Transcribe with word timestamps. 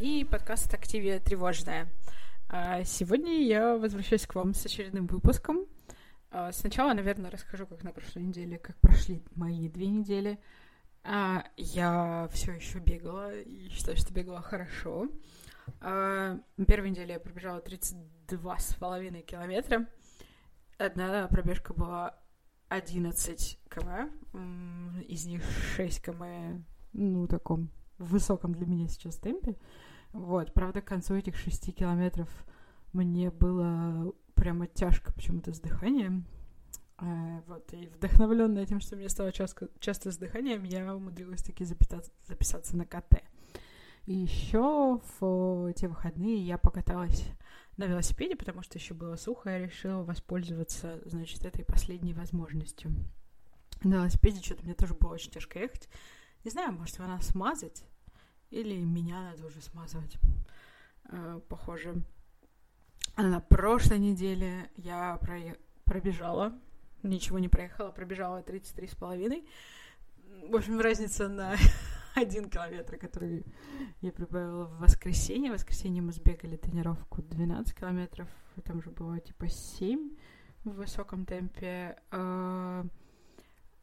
и 0.00 0.22
подкаст 0.22 0.72
«Активия 0.74 1.18
тревожная». 1.18 1.88
А, 2.48 2.84
сегодня 2.84 3.42
я 3.42 3.76
возвращаюсь 3.76 4.26
к 4.26 4.34
вам 4.36 4.54
с 4.54 4.64
очередным 4.64 5.08
выпуском. 5.08 5.66
А, 6.30 6.52
сначала, 6.52 6.92
наверное, 6.94 7.32
расскажу, 7.32 7.66
как 7.66 7.82
на 7.82 7.90
прошлой 7.90 8.22
неделе, 8.22 8.58
как 8.58 8.76
прошли 8.76 9.24
мои 9.34 9.68
две 9.68 9.88
недели. 9.88 10.38
А, 11.02 11.44
я 11.56 12.28
все 12.32 12.52
еще 12.52 12.78
бегала 12.78 13.34
и 13.34 13.68
считаю, 13.70 13.96
что 13.96 14.14
бегала 14.14 14.40
хорошо. 14.40 15.08
На 15.80 16.40
первой 16.66 16.90
неделе 16.90 17.14
я 17.14 17.20
пробежала 17.20 17.58
32,5 17.58 19.22
километра. 19.22 19.88
Одна 20.78 21.26
пробежка 21.26 21.74
была 21.74 22.16
11 22.68 23.58
км, 23.68 24.10
из 25.08 25.26
них 25.26 25.42
6 25.76 26.02
км, 26.02 26.62
ну, 26.92 27.26
таком 27.26 27.70
высоком 27.98 28.54
для 28.54 28.66
меня 28.66 28.86
сейчас 28.88 29.16
темпе. 29.16 29.56
Вот, 30.12 30.52
правда, 30.54 30.80
к 30.80 30.86
концу 30.86 31.14
этих 31.14 31.36
шести 31.36 31.72
километров 31.72 32.28
мне 32.92 33.30
было 33.30 34.12
прямо 34.34 34.66
тяжко 34.66 35.12
почему-то 35.12 35.52
с 35.52 35.60
дыханием. 35.60 36.24
А, 36.96 37.42
вот, 37.46 37.72
и 37.72 37.86
вдохновленная 37.86 38.66
тем, 38.66 38.80
что 38.80 38.96
мне 38.96 39.08
стало 39.08 39.30
часто, 39.30 39.68
часто 39.78 40.10
с 40.10 40.16
дыханием, 40.16 40.64
я 40.64 40.94
умудрилась 40.94 41.42
таки 41.42 41.64
записаться, 41.64 42.10
записаться 42.26 42.76
на 42.76 42.84
КТ. 42.84 43.22
И 44.06 44.14
еще 44.14 45.00
в 45.18 45.72
те 45.74 45.86
выходные 45.86 46.44
я 46.44 46.58
покаталась 46.58 47.24
на 47.76 47.84
велосипеде, 47.84 48.34
потому 48.34 48.62
что 48.62 48.78
еще 48.78 48.94
было 48.94 49.16
сухо, 49.16 49.50
я 49.50 49.58
решила 49.58 50.02
воспользоваться, 50.02 51.00
значит, 51.04 51.44
этой 51.44 51.64
последней 51.64 52.14
возможностью. 52.14 52.90
На 53.84 53.96
велосипеде 53.96 54.42
что-то 54.42 54.64
мне 54.64 54.74
тоже 54.74 54.94
было 54.94 55.12
очень 55.12 55.30
тяжко 55.30 55.60
ехать. 55.60 55.88
Не 56.42 56.50
знаю, 56.50 56.72
может, 56.72 56.96
его 56.96 57.06
надо 57.06 57.22
смазать, 57.22 57.84
или 58.50 58.76
меня 58.82 59.22
надо 59.22 59.46
уже 59.46 59.60
смазывать. 59.60 60.16
Э, 61.04 61.40
похоже. 61.48 62.02
На 63.16 63.40
прошлой 63.40 63.98
неделе 63.98 64.70
я 64.76 65.16
про... 65.20 65.56
пробежала, 65.84 66.52
ничего 67.02 67.38
не 67.38 67.48
проехала, 67.48 67.90
пробежала 67.90 68.42
33 68.42 68.86
с 68.86 68.94
половиной. 68.94 69.44
В 70.48 70.54
общем, 70.54 70.80
разница 70.80 71.28
на 71.28 71.56
один 72.14 72.48
километр, 72.48 72.96
который 72.96 73.44
я 74.00 74.12
прибавила 74.12 74.66
в 74.66 74.78
воскресенье. 74.78 75.50
В 75.50 75.54
воскресенье 75.54 76.02
мы 76.02 76.12
сбегали 76.12 76.56
тренировку 76.56 77.22
12 77.22 77.74
километров, 77.74 78.28
там 78.64 78.82
же 78.82 78.90
было 78.90 79.18
типа 79.18 79.48
7 79.48 80.10
в 80.64 80.70
высоком 80.70 81.24
темпе. 81.24 81.96
Э, 82.10 82.84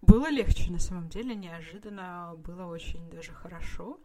было 0.02 0.29
легче 0.29 0.72
на 0.72 0.79
самом 0.79 1.09
деле, 1.09 1.35
неожиданно, 1.35 2.35
было 2.38 2.66
очень 2.66 3.09
даже 3.09 3.31
хорошо, 3.31 4.00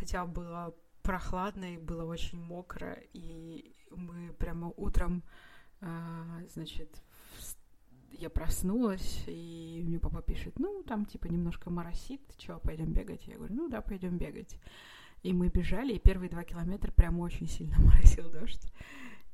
хотя 0.00 0.24
было 0.24 0.74
прохладно 1.02 1.74
и 1.74 1.78
было 1.78 2.04
очень 2.04 2.40
мокро, 2.40 2.96
и 3.12 3.76
мы 3.90 4.32
прямо 4.32 4.72
утром, 4.76 5.22
э, 5.80 6.46
значит, 6.48 7.02
я 8.12 8.30
проснулась, 8.30 9.24
и 9.26 9.82
мне 9.84 9.98
папа 9.98 10.22
пишет, 10.22 10.58
ну, 10.58 10.82
там, 10.82 11.04
типа, 11.04 11.26
немножко 11.26 11.70
моросит, 11.70 12.20
чего, 12.38 12.58
пойдем 12.58 12.92
бегать? 12.92 13.26
Я 13.26 13.36
говорю, 13.36 13.54
ну, 13.54 13.68
да, 13.68 13.82
пойдем 13.82 14.16
бегать. 14.18 14.58
И 15.22 15.32
мы 15.34 15.48
бежали, 15.48 15.94
и 15.94 15.98
первые 15.98 16.30
два 16.30 16.44
километра 16.44 16.92
прямо 16.92 17.20
очень 17.20 17.46
сильно 17.46 17.78
моросил 17.80 18.30
дождь. 18.30 18.72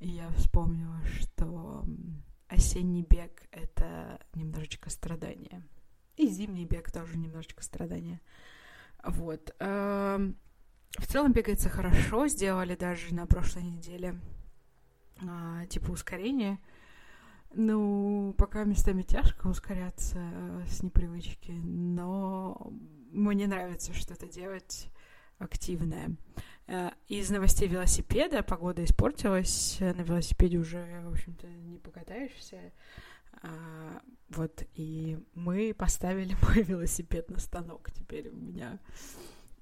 И 0.01 0.08
я 0.08 0.28
вспомнила, 0.30 1.01
что 1.05 1.84
осенний 2.48 3.03
бег— 3.03 3.48
это 3.51 4.20
немножечко 4.34 4.91
страдание. 4.91 5.62
И 6.17 6.27
зимний 6.28 6.64
бег 6.64 6.91
тоже 6.91 7.17
немножечко 7.19 7.62
страдания. 7.62 8.20
Вот. 9.05 9.55
В 10.98 11.06
целом 11.06 11.33
бегается 11.33 11.69
хорошо. 11.69 12.27
Сделали 12.28 12.75
даже 12.75 13.14
на 13.14 13.27
прошлой 13.27 13.64
неделе 13.64 14.18
а, 15.23 15.67
типа 15.67 15.90
ускорение. 15.90 16.58
Ну, 17.55 18.34
пока 18.36 18.64
местами 18.64 19.02
тяжко 19.02 19.46
ускоряться 19.46 20.18
э, 20.18 20.64
с 20.68 20.83
непривычки, 20.83 21.52
но 21.52 22.70
мне 23.12 23.46
нравится 23.46 23.95
что-то 23.95 24.27
делать 24.27 24.89
активное. 25.39 26.17
Э, 26.67 26.90
из 27.08 27.30
новостей 27.30 27.68
велосипеда 27.68 28.42
погода 28.42 28.84
испортилась, 28.84 29.78
на 29.80 30.02
велосипеде 30.02 30.58
уже, 30.58 31.02
в 31.05 31.13
общем-то, 31.13 31.46
не 31.46 31.78
покатаешься. 31.78 32.73
А, 33.42 34.02
вот, 34.30 34.64
и 34.74 35.18
мы 35.34 35.73
поставили 35.73 36.36
мой 36.42 36.63
велосипед 36.63 37.30
на 37.30 37.39
станок. 37.39 37.90
Теперь 37.90 38.28
у 38.28 38.36
меня 38.36 38.80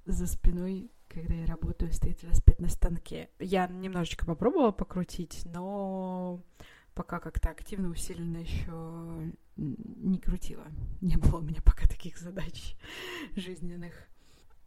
за 0.07 0.27
спиной, 0.27 0.91
когда 1.09 1.35
я 1.35 1.47
работаю, 1.47 1.93
стоит 1.93 2.23
велосипед 2.23 2.61
на 2.61 2.69
станке. 2.69 3.31
Я 3.39 3.67
немножечко 3.67 4.27
попробовала 4.27 4.73
покрутить, 4.73 5.43
но 5.47 6.43
пока 6.95 7.21
как-то 7.21 7.51
активно, 7.51 7.91
усиленно 7.91 8.39
еще 8.39 9.33
не 9.57 10.19
крутила. 10.19 10.67
Не 11.01 11.17
было 11.17 11.39
у 11.39 11.43
меня 11.43 11.61
пока 11.63 11.87
таких 11.87 12.19
задач 12.19 12.77
жизненных. 13.37 13.93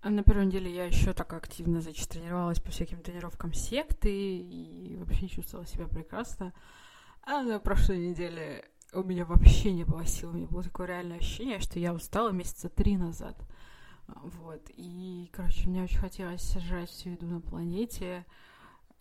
А 0.01 0.09
на 0.09 0.23
первой 0.23 0.45
неделе 0.45 0.73
я 0.73 0.85
еще 0.85 1.13
так 1.13 1.33
активно, 1.33 1.81
значит, 1.81 2.07
тренировалась 2.07 2.59
по 2.59 2.71
всяким 2.71 3.01
тренировкам 3.01 3.53
секты 3.53 4.11
и 4.11 4.95
вообще 4.97 5.27
чувствовала 5.27 5.65
себя 5.65 5.87
прекрасно. 5.87 6.53
А 7.23 7.41
на 7.41 7.59
прошлой 7.59 7.97
неделе 7.97 8.63
у 8.93 9.03
меня 9.03 9.25
вообще 9.25 9.73
не 9.73 9.83
было 9.83 10.05
сил, 10.05 10.29
у 10.29 10.33
меня 10.33 10.47
было 10.47 10.63
такое 10.63 10.87
реальное 10.87 11.17
ощущение, 11.17 11.59
что 11.59 11.79
я 11.79 11.93
устала 11.93 12.29
месяца 12.29 12.69
три 12.69 12.95
назад. 12.95 13.35
Вот. 14.07 14.61
И, 14.69 15.29
короче, 15.33 15.67
мне 15.67 15.83
очень 15.83 15.99
хотелось 15.99 16.41
сожрать 16.41 16.89
всю 16.89 17.11
еду 17.11 17.27
на 17.27 17.41
планете. 17.41 18.25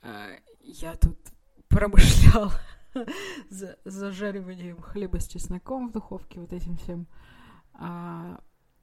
А, 0.03 0.31
я 0.61 0.95
тут 0.97 1.19
промышлял 1.69 2.53
за 3.51 3.79
зажариванием 3.85 4.81
хлеба 4.81 5.21
с 5.21 5.29
чесноком 5.29 5.89
в 5.89 5.93
духовке, 5.93 6.41
вот 6.41 6.53
этим 6.53 6.77
всем. 6.77 7.07
А, 7.75 8.41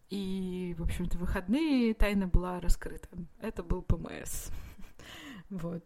и, 0.10 0.76
в 0.78 0.84
общем-то, 0.84 1.18
выходные 1.18 1.94
тайна 1.94 2.28
была 2.28 2.60
раскрыта. 2.60 3.10
Это 3.40 3.64
был 3.64 3.82
ПМС. 3.82 4.50
Вот. 5.50 5.86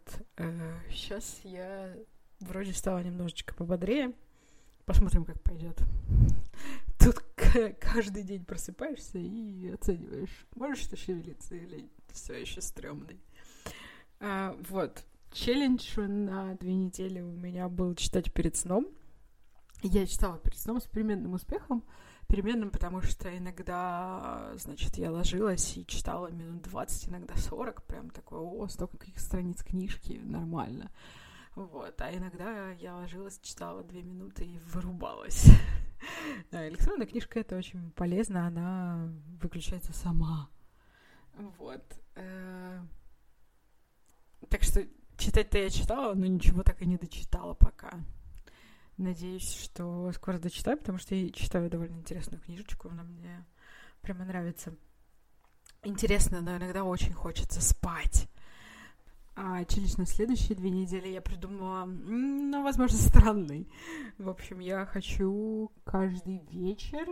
Сейчас 0.90 1.42
э, 1.44 1.50
я 1.50 1.96
вроде 2.40 2.72
стала 2.72 3.04
немножечко 3.04 3.54
пободрее. 3.54 4.14
Посмотрим, 4.86 5.26
как 5.26 5.42
пойдет. 5.42 5.82
Каждый 7.80 8.24
день 8.24 8.46
просыпаешься 8.46 9.18
и 9.18 9.70
оцениваешь, 9.70 10.48
можешь 10.56 10.88
ты 10.88 10.96
шевелиться 10.96 11.56
или 11.56 11.90
все 12.12 12.34
еще 12.34 12.62
стрёмный. 12.62 13.20
А, 14.20 14.56
вот. 14.70 15.04
Челлендж 15.32 16.00
на 16.00 16.56
две 16.56 16.74
недели 16.74 17.20
у 17.22 17.32
меня 17.32 17.70
был 17.70 17.94
читать 17.96 18.34
перед 18.34 18.56
сном. 18.56 18.88
Я 19.84 20.08
читала 20.08 20.40
перед 20.40 20.58
сном 20.58 20.80
с 20.80 20.86
переменным 20.86 21.34
успехом. 21.34 21.84
Переменным, 22.28 22.72
потому 22.72 23.02
что 23.02 23.36
иногда, 23.38 24.52
значит, 24.56 24.98
я 24.98 25.12
ложилась 25.12 25.78
и 25.78 25.86
читала 25.86 26.28
минут 26.28 26.64
20, 26.64 27.10
иногда 27.10 27.36
40, 27.36 27.84
прям 27.84 28.10
такое, 28.10 28.40
о, 28.40 28.68
столько 28.68 28.98
каких 28.98 29.20
страниц 29.20 29.64
книжки, 29.64 30.20
нормально. 30.24 30.92
Вот. 31.56 32.02
А 32.02 32.14
иногда 32.14 32.72
я 32.72 32.96
ложилась, 32.96 33.40
читала 33.42 33.84
две 33.84 34.02
минуты 34.02 34.46
и 34.46 34.60
вырубалась. 34.60 35.46
Электронная 36.52 37.08
книжка— 37.08 37.40
это 37.42 37.56
очень 37.56 37.92
полезно, 37.92 38.48
она 38.48 39.10
выключается 39.42 39.94
сама. 39.94 40.50
Вот. 41.58 41.84
Э, 42.16 42.82
так 44.50 44.64
что 44.64 44.86
читать-то 45.18 45.58
я 45.58 45.70
читала, 45.70 46.14
но 46.14 46.26
ничего 46.26 46.64
так 46.64 46.82
и 46.82 46.86
не 46.86 46.98
дочитала 46.98 47.54
пока. 47.54 47.92
Надеюсь, 48.98 49.54
что 49.54 50.12
скоро 50.14 50.40
дочитаю, 50.40 50.78
потому 50.78 50.98
что 50.98 51.14
я 51.14 51.30
читаю 51.32 51.70
довольно 51.70 51.98
интересную 51.98 52.42
книжечку, 52.42 52.90
она 52.90 53.04
мне 53.04 53.46
прямо 54.02 54.26
нравится. 54.26 54.76
Интересно, 55.84 56.42
но 56.42 56.58
иногда 56.58 56.84
очень 56.84 57.14
хочется 57.14 57.62
спать. 57.62 58.28
А 59.40 59.64
челлендж 59.66 59.94
на 59.98 60.08
следующие 60.08 60.58
две 60.58 60.72
недели 60.72 61.10
я 61.10 61.22
придумала, 61.22 61.86
ну, 61.86 62.64
возможно, 62.64 62.98
странный. 62.98 63.72
В 64.18 64.30
общем, 64.30 64.58
я 64.58 64.84
хочу 64.88 65.72
каждый 65.84 66.42
вечер 66.50 67.08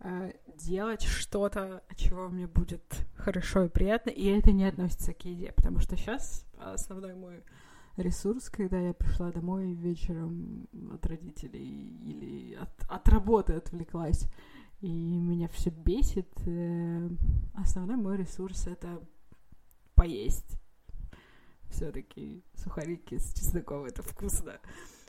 э, 0.00 0.32
делать 0.58 1.00
что-то, 1.00 1.82
от 1.88 1.96
чего 1.96 2.28
мне 2.28 2.46
будет 2.46 3.06
хорошо 3.16 3.64
и 3.64 3.70
приятно, 3.70 4.10
и 4.10 4.26
это 4.26 4.52
не 4.52 4.66
относится 4.66 5.14
к 5.14 5.24
еде, 5.24 5.52
потому 5.52 5.78
что 5.78 5.96
сейчас 5.96 6.44
основной 6.58 7.14
мой 7.14 7.42
ресурс, 7.96 8.50
когда 8.50 8.78
я 8.78 8.92
пришла 8.92 9.32
домой 9.32 9.72
вечером 9.72 10.68
от 10.92 11.06
родителей 11.06 11.96
или 12.04 12.56
от, 12.56 12.68
от 12.90 13.08
работы 13.08 13.54
отвлеклась, 13.54 14.28
и 14.82 14.92
меня 14.92 15.48
все 15.48 15.70
бесит, 15.70 16.28
э, 16.44 17.08
основной 17.54 17.96
мой 17.96 18.18
ресурс 18.18 18.66
это 18.66 19.00
поесть 19.94 20.60
все-таки 21.70 22.44
сухарики 22.54 23.18
с 23.18 23.32
чесноком, 23.34 23.84
это 23.84 24.02
вкусно. 24.02 24.60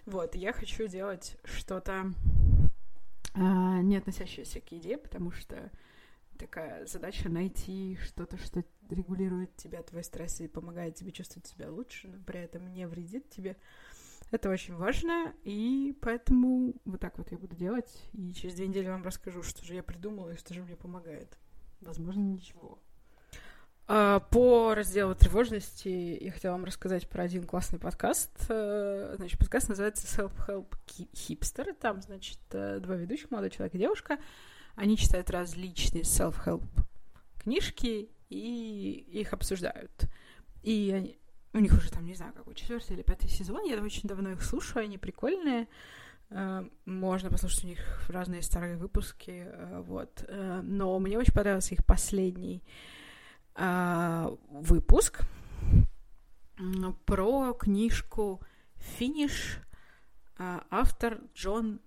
Вот, 0.06 0.36
я 0.36 0.54
хочу 0.54 0.88
делать 0.88 1.38
что-то 1.44 2.14
а, 3.34 3.82
не 3.82 3.98
относящееся 3.98 4.62
к 4.62 4.72
еде, 4.72 4.98
потому 4.98 5.32
что 5.32 5.72
такая 6.38 6.86
задача 6.86 7.30
найти 7.30 7.98
что-то, 8.04 8.38
что 8.38 8.64
регулирует 8.90 9.56
тебя, 9.56 9.82
твой 9.84 10.04
стресс 10.04 10.42
и 10.42 10.48
помогает 10.48 10.96
тебе 10.96 11.12
чувствовать 11.12 11.48
себя 11.48 11.72
лучше, 11.72 12.08
но 12.08 12.24
при 12.24 12.40
этом 12.40 12.72
не 12.72 12.88
вредит 12.88 13.30
тебе. 13.30 13.58
Это 14.32 14.50
очень 14.50 14.76
важно, 14.76 15.34
и 15.44 15.96
поэтому 16.02 16.74
вот 16.86 17.00
так 17.00 17.18
вот 17.18 17.32
я 17.32 17.38
буду 17.38 17.56
делать. 17.56 18.10
И 18.14 18.34
через 18.34 18.56
две 18.56 18.68
недели 18.68 18.88
вам 18.88 19.04
расскажу, 19.04 19.44
что 19.44 19.64
же 19.64 19.76
я 19.76 19.84
придумала 19.84 20.32
и 20.32 20.38
что 20.38 20.54
же 20.54 20.64
мне 20.64 20.76
помогает. 20.76 21.38
Возможно, 21.82 22.22
ничего. 22.22 22.80
А, 23.88 24.20
по 24.20 24.74
разделу 24.74 25.14
тревожности 25.14 26.18
я 26.20 26.32
хотела 26.32 26.54
вам 26.54 26.66
рассказать 26.66 27.08
про 27.08 27.24
один 27.24 27.44
классный 27.44 27.78
подкаст. 27.78 28.32
Э, 28.50 29.14
значит, 29.18 29.38
подкаст 29.38 29.70
называется 29.70 30.08
Self-Help 30.08 30.74
Hipster. 30.88 31.72
Там, 31.80 32.02
значит, 32.02 32.40
э, 32.52 32.80
два 32.80 32.96
ведущих, 32.96 33.30
молодой 33.30 33.52
человек 33.52 33.76
и 33.76 33.78
девушка. 33.78 34.18
Они 34.76 34.98
читают 34.98 35.30
различные 35.30 36.02
self-help 36.02 36.64
книжки 37.38 38.10
и 38.30 39.06
их 39.12 39.34
обсуждают. 39.34 39.92
И 40.64 40.92
они, 40.94 41.20
у 41.54 41.60
них 41.60 41.72
уже 41.72 41.92
там, 41.92 42.06
не 42.06 42.16
знаю, 42.16 42.34
какой 42.34 42.56
четвертый 42.56 42.94
или 42.94 43.04
пятый 43.04 43.30
сезон. 43.30 43.64
Я 43.66 43.80
очень 43.82 44.10
давно 44.10 44.32
их 44.32 44.42
слушаю, 44.42 44.84
они 44.84 44.98
прикольные. 44.98 45.68
Э, 46.32 46.68
можно 46.86 47.30
послушать 47.30 47.66
у 47.66 47.68
них 47.68 48.10
разные 48.10 48.42
старые 48.42 48.78
выпуски, 48.78 49.48
вот. 49.84 50.28
Но 50.64 50.98
мне 50.98 51.20
очень 51.20 51.34
понравился 51.34 51.76
их 51.76 51.86
последний 51.86 52.64
выпуск 53.56 55.22
про 57.06 57.54
книжку 57.54 58.42
«Финиш», 58.76 59.60
автор 60.38 61.22
Джон 61.34 61.80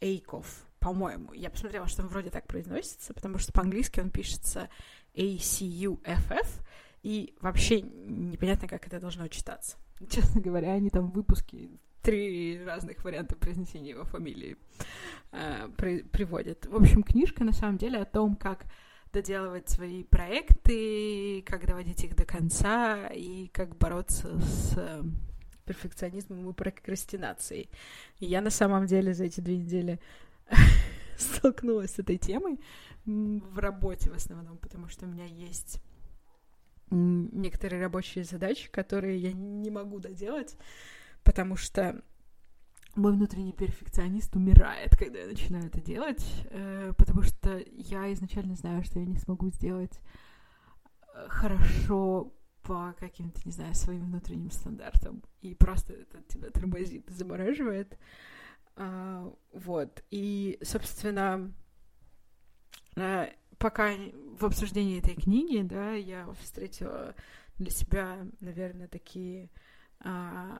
Эйков, 0.00 0.66
по-моему. 0.78 1.32
Я 1.32 1.50
посмотрела, 1.50 1.86
что 1.88 2.02
он 2.02 2.08
вроде 2.08 2.30
так 2.30 2.46
произносится, 2.46 3.14
потому 3.14 3.38
что 3.38 3.52
по-английски 3.52 4.00
он 4.00 4.10
пишется 4.10 4.68
A-C-U-F-F, 5.14 6.60
и 7.02 7.34
вообще 7.40 7.80
непонятно, 7.80 8.68
как 8.68 8.86
это 8.86 9.00
должно 9.00 9.28
читаться. 9.28 9.76
Честно 10.10 10.40
говоря, 10.40 10.72
они 10.72 10.90
там 10.90 11.10
выпуски 11.10 11.70
три 12.02 12.62
разных 12.64 13.04
варианта 13.04 13.36
произнесения 13.36 13.90
его 13.90 14.04
фамилии 14.04 14.56
э, 15.30 15.68
при, 15.76 16.02
приводят. 16.02 16.66
В 16.66 16.74
общем, 16.76 17.02
книжка 17.02 17.44
на 17.44 17.52
самом 17.52 17.78
деле 17.78 17.98
о 17.98 18.04
том, 18.04 18.34
как 18.34 18.64
доделывать 19.12 19.68
свои 19.68 20.04
проекты, 20.04 21.42
как 21.42 21.66
доводить 21.66 22.02
их 22.04 22.16
до 22.16 22.24
конца 22.24 23.08
и 23.08 23.48
как 23.48 23.76
бороться 23.76 24.40
с 24.40 24.74
э, 24.76 25.02
перфекционизмом 25.66 26.48
и 26.48 26.52
прокрастинацией. 26.52 27.68
И 28.18 28.26
я 28.26 28.40
на 28.40 28.50
самом 28.50 28.86
деле 28.86 29.14
за 29.14 29.24
эти 29.24 29.40
две 29.40 29.58
недели 29.58 30.00
столкнулась 31.18 31.92
с 31.92 31.98
этой 31.98 32.18
темой 32.18 32.60
в 33.04 33.58
работе 33.58 34.10
в 34.10 34.14
основном, 34.14 34.56
потому 34.58 34.88
что 34.88 35.06
у 35.06 35.08
меня 35.08 35.26
есть 35.26 35.82
некоторые 36.90 37.82
рабочие 37.82 38.24
задачи, 38.24 38.70
которые 38.70 39.18
я 39.18 39.32
не 39.32 39.70
могу 39.70 39.98
доделать, 39.98 40.56
потому 41.22 41.56
что 41.56 42.02
мой 42.94 43.12
внутренний 43.12 43.52
перфекционист 43.52 44.34
умирает, 44.36 44.96
когда 44.96 45.20
я 45.20 45.26
начинаю 45.26 45.66
это 45.66 45.80
делать, 45.80 46.24
э, 46.50 46.92
потому 46.96 47.22
что 47.22 47.62
я 47.72 48.12
изначально 48.12 48.54
знаю, 48.54 48.84
что 48.84 48.98
я 48.98 49.06
не 49.06 49.16
смогу 49.16 49.50
сделать 49.50 49.98
э, 51.14 51.26
хорошо 51.28 52.32
по 52.62 52.94
каким-то, 52.98 53.40
не 53.44 53.52
знаю, 53.52 53.74
своим 53.74 54.04
внутренним 54.04 54.50
стандартам. 54.50 55.22
И 55.40 55.54
просто 55.54 55.94
это 55.94 56.22
тебя 56.28 56.50
тормозит, 56.50 57.08
замораживает. 57.08 57.98
А, 58.76 59.32
вот. 59.52 60.04
И, 60.10 60.58
собственно, 60.62 61.52
э, 62.96 63.32
пока 63.58 63.92
в 64.38 64.44
обсуждении 64.44 64.98
этой 64.98 65.14
книги, 65.14 65.62
да, 65.62 65.92
я 65.92 66.30
встретила 66.40 67.14
для 67.58 67.70
себя, 67.70 68.26
наверное, 68.40 68.88
такие 68.88 69.50
а, 70.00 70.58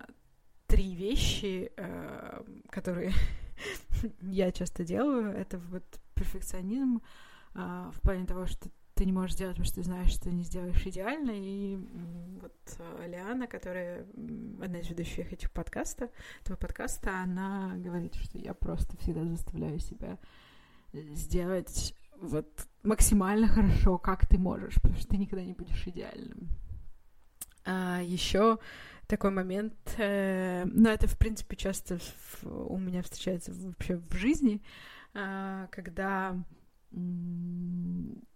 три 0.72 0.94
вещи, 0.94 1.70
а, 1.76 2.42
которые 2.70 3.12
я 4.22 4.50
часто 4.52 4.84
делаю. 4.84 5.30
Это 5.36 5.58
вот 5.58 5.84
перфекционизм 6.14 7.02
а, 7.54 7.90
в 7.90 8.00
плане 8.00 8.24
того, 8.24 8.46
что 8.46 8.70
ты 8.94 9.04
не 9.04 9.12
можешь 9.12 9.34
сделать, 9.34 9.56
потому 9.56 9.66
что 9.66 9.74
ты 9.74 9.82
знаешь, 9.82 10.10
что 10.10 10.30
не 10.30 10.44
сделаешь 10.44 10.86
идеально. 10.86 11.32
И 11.34 11.76
вот 12.40 12.56
а, 12.78 13.06
Лиана, 13.06 13.46
которая 13.46 14.06
одна 14.62 14.78
из 14.78 14.88
ведущих 14.88 15.30
этих 15.30 15.52
подкастов, 15.52 16.10
этого 16.40 16.56
подкаста, 16.56 17.20
она 17.20 17.74
говорит, 17.76 18.14
что 18.14 18.38
я 18.38 18.54
просто 18.54 18.96
всегда 18.96 19.26
заставляю 19.26 19.78
себя 19.78 20.18
сделать 20.94 21.94
вот 22.18 22.48
максимально 22.82 23.46
хорошо, 23.46 23.98
как 23.98 24.26
ты 24.26 24.38
можешь, 24.38 24.76
потому 24.76 24.96
что 24.96 25.08
ты 25.08 25.18
никогда 25.18 25.44
не 25.44 25.52
будешь 25.52 25.86
идеальным. 25.86 26.48
А 27.66 28.00
еще 28.02 28.58
такой 29.06 29.30
момент, 29.30 29.74
э, 29.98 30.64
ну 30.64 30.88
это 30.88 31.06
в 31.06 31.18
принципе 31.18 31.56
часто 31.56 31.98
у 32.42 32.78
меня 32.78 33.02
встречается 33.02 33.52
вообще 33.52 33.96
в 33.96 34.14
жизни, 34.14 34.62
э, 35.14 35.68
когда 35.70 36.36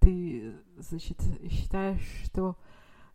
ты, 0.00 0.54
значит, 0.78 1.20
считаешь, 1.50 2.06
что 2.24 2.56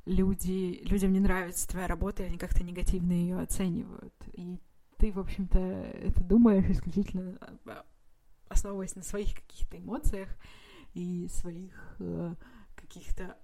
люди, 0.06 0.82
людям 0.84 1.14
не 1.14 1.20
нравится 1.20 1.68
твоя 1.68 1.88
работа, 1.88 2.24
и 2.24 2.28
они 2.28 2.38
как-то 2.38 2.64
негативно 2.64 3.14
ее 3.14 3.40
оценивают. 3.40 4.14
И 4.34 4.60
ты, 4.98 5.12
в 5.12 5.20
общем-то, 5.20 5.58
это 5.58 6.24
думаешь 6.24 6.70
исключительно 6.70 7.38
а, 7.66 7.84
основываясь 8.50 8.96
на 8.96 9.04
своих 9.04 9.34
каких-то 9.34 9.78
эмоциях 9.78 10.30
и 10.94 11.28
своих 11.30 11.96
э, 12.00 12.36
каких-то, 12.76 13.38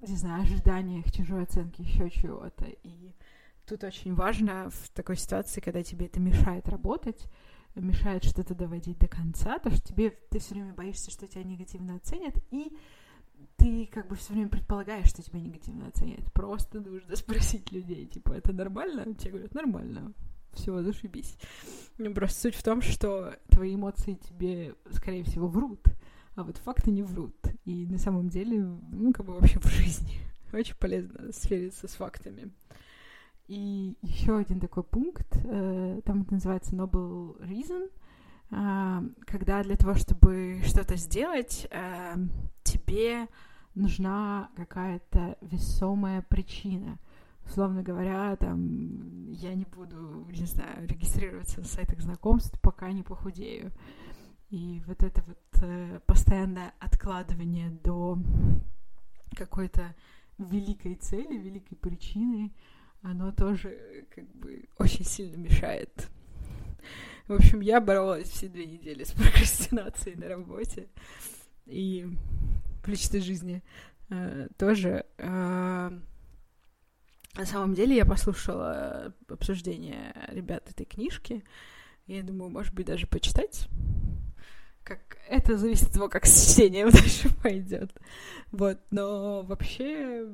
не 0.00 0.16
знаю, 0.16 0.42
ожиданиях, 0.42 1.10
чужой 1.12 1.42
оценки, 1.42 1.82
еще 1.82 2.08
чего-то. 2.10 2.66
И 2.82 3.14
тут 3.66 3.84
очень 3.84 4.14
важно 4.14 4.70
в 4.70 4.90
такой 4.90 5.16
ситуации, 5.16 5.60
когда 5.60 5.82
тебе 5.82 6.06
это 6.06 6.20
мешает 6.20 6.68
работать, 6.68 7.26
мешает 7.74 8.24
что-то 8.24 8.54
доводить 8.54 8.98
до 8.98 9.08
конца, 9.08 9.58
то 9.58 9.70
что 9.70 9.80
тебе 9.80 10.10
ты 10.30 10.38
все 10.38 10.54
время 10.54 10.74
боишься, 10.74 11.10
что 11.10 11.26
тебя 11.26 11.42
негативно 11.44 11.96
оценят, 11.96 12.34
и 12.50 12.76
ты 13.56 13.86
как 13.86 14.08
бы 14.08 14.16
все 14.16 14.32
время 14.32 14.48
предполагаешь, 14.48 15.08
что 15.08 15.22
тебя 15.22 15.40
негативно 15.40 15.88
оценят. 15.88 16.32
Просто 16.32 16.80
нужно 16.80 17.16
спросить 17.16 17.72
людей, 17.72 18.06
типа, 18.06 18.32
это 18.32 18.52
нормально? 18.52 19.14
Тебе 19.14 19.32
говорят, 19.32 19.54
нормально 19.54 20.12
все, 20.52 20.82
зашибись. 20.82 21.36
Ну, 21.98 22.12
просто 22.14 22.40
суть 22.40 22.54
в 22.54 22.62
том, 22.62 22.82
что 22.82 23.36
твои 23.50 23.74
эмоции 23.74 24.14
тебе, 24.14 24.74
скорее 24.90 25.24
всего, 25.24 25.48
врут, 25.48 25.84
а 26.34 26.44
вот 26.44 26.58
факты 26.58 26.90
не 26.90 27.02
врут. 27.02 27.36
И 27.64 27.86
на 27.86 27.98
самом 27.98 28.28
деле, 28.28 28.58
ну, 28.60 29.12
как 29.12 29.26
бы 29.26 29.34
вообще 29.34 29.58
в 29.58 29.66
жизни 29.66 30.20
очень 30.52 30.76
полезно 30.76 31.32
свериться 31.32 31.88
с 31.88 31.94
фактами. 31.94 32.52
И 33.52 33.98
еще 34.00 34.38
один 34.38 34.60
такой 34.60 34.82
пункт, 34.82 35.26
э, 35.44 36.00
там 36.06 36.22
это 36.22 36.34
называется 36.34 36.74
Noble 36.74 37.38
Reason, 37.40 37.90
э, 38.50 39.24
когда 39.26 39.62
для 39.62 39.76
того, 39.76 39.94
чтобы 39.94 40.62
что-то 40.64 40.96
сделать, 40.96 41.66
э, 41.70 42.14
тебе 42.62 43.28
нужна 43.74 44.48
какая-то 44.56 45.36
весомая 45.42 46.22
причина— 46.22 46.98
условно 47.46 47.82
говоря, 47.82 48.36
там, 48.36 49.30
я 49.32 49.54
не 49.54 49.64
буду, 49.64 50.26
не 50.30 50.46
знаю, 50.46 50.88
регистрироваться 50.88 51.60
на 51.60 51.66
сайтах 51.66 52.00
знакомств, 52.00 52.58
пока 52.60 52.90
не 52.92 53.02
похудею. 53.02 53.72
И 54.50 54.82
вот 54.86 55.02
это 55.02 55.22
вот 55.26 55.62
э, 55.62 56.00
постоянное 56.06 56.72
откладывание 56.78 57.70
до 57.84 58.18
какой-то 59.36 59.94
великой 60.38 60.94
цели, 60.96 61.36
великой 61.36 61.76
причины, 61.76 62.52
оно 63.02 63.32
тоже 63.32 64.06
как 64.14 64.26
бы 64.36 64.64
очень 64.78 65.04
сильно 65.04 65.36
мешает. 65.36 66.08
В 67.28 67.34
общем, 67.34 67.60
я 67.60 67.80
боролась 67.80 68.28
все 68.28 68.48
две 68.48 68.66
недели 68.66 69.04
с 69.04 69.12
прокрастинацией 69.12 70.16
на 70.16 70.28
работе 70.28 70.88
и 71.66 72.06
в 72.82 72.88
личной 72.88 73.20
жизни 73.20 73.62
э, 74.10 74.48
тоже. 74.58 75.06
Э, 75.18 75.90
на 77.34 77.46
самом 77.46 77.74
деле 77.74 77.96
я 77.96 78.04
послушала 78.04 79.14
обсуждение 79.28 80.14
ребят 80.28 80.68
этой 80.70 80.84
книжки. 80.84 81.44
И 82.06 82.16
я 82.16 82.22
думаю, 82.22 82.50
может 82.50 82.74
быть, 82.74 82.86
даже 82.86 83.06
почитать. 83.06 83.68
Как 84.82 85.16
это 85.28 85.56
зависит 85.56 85.88
от 85.88 85.94
того, 85.94 86.08
как 86.08 86.26
с 86.26 86.52
чтением 86.52 86.90
дальше 86.90 87.28
пойдет. 87.42 87.92
Вот, 88.50 88.80
но 88.90 89.42
вообще, 89.44 90.26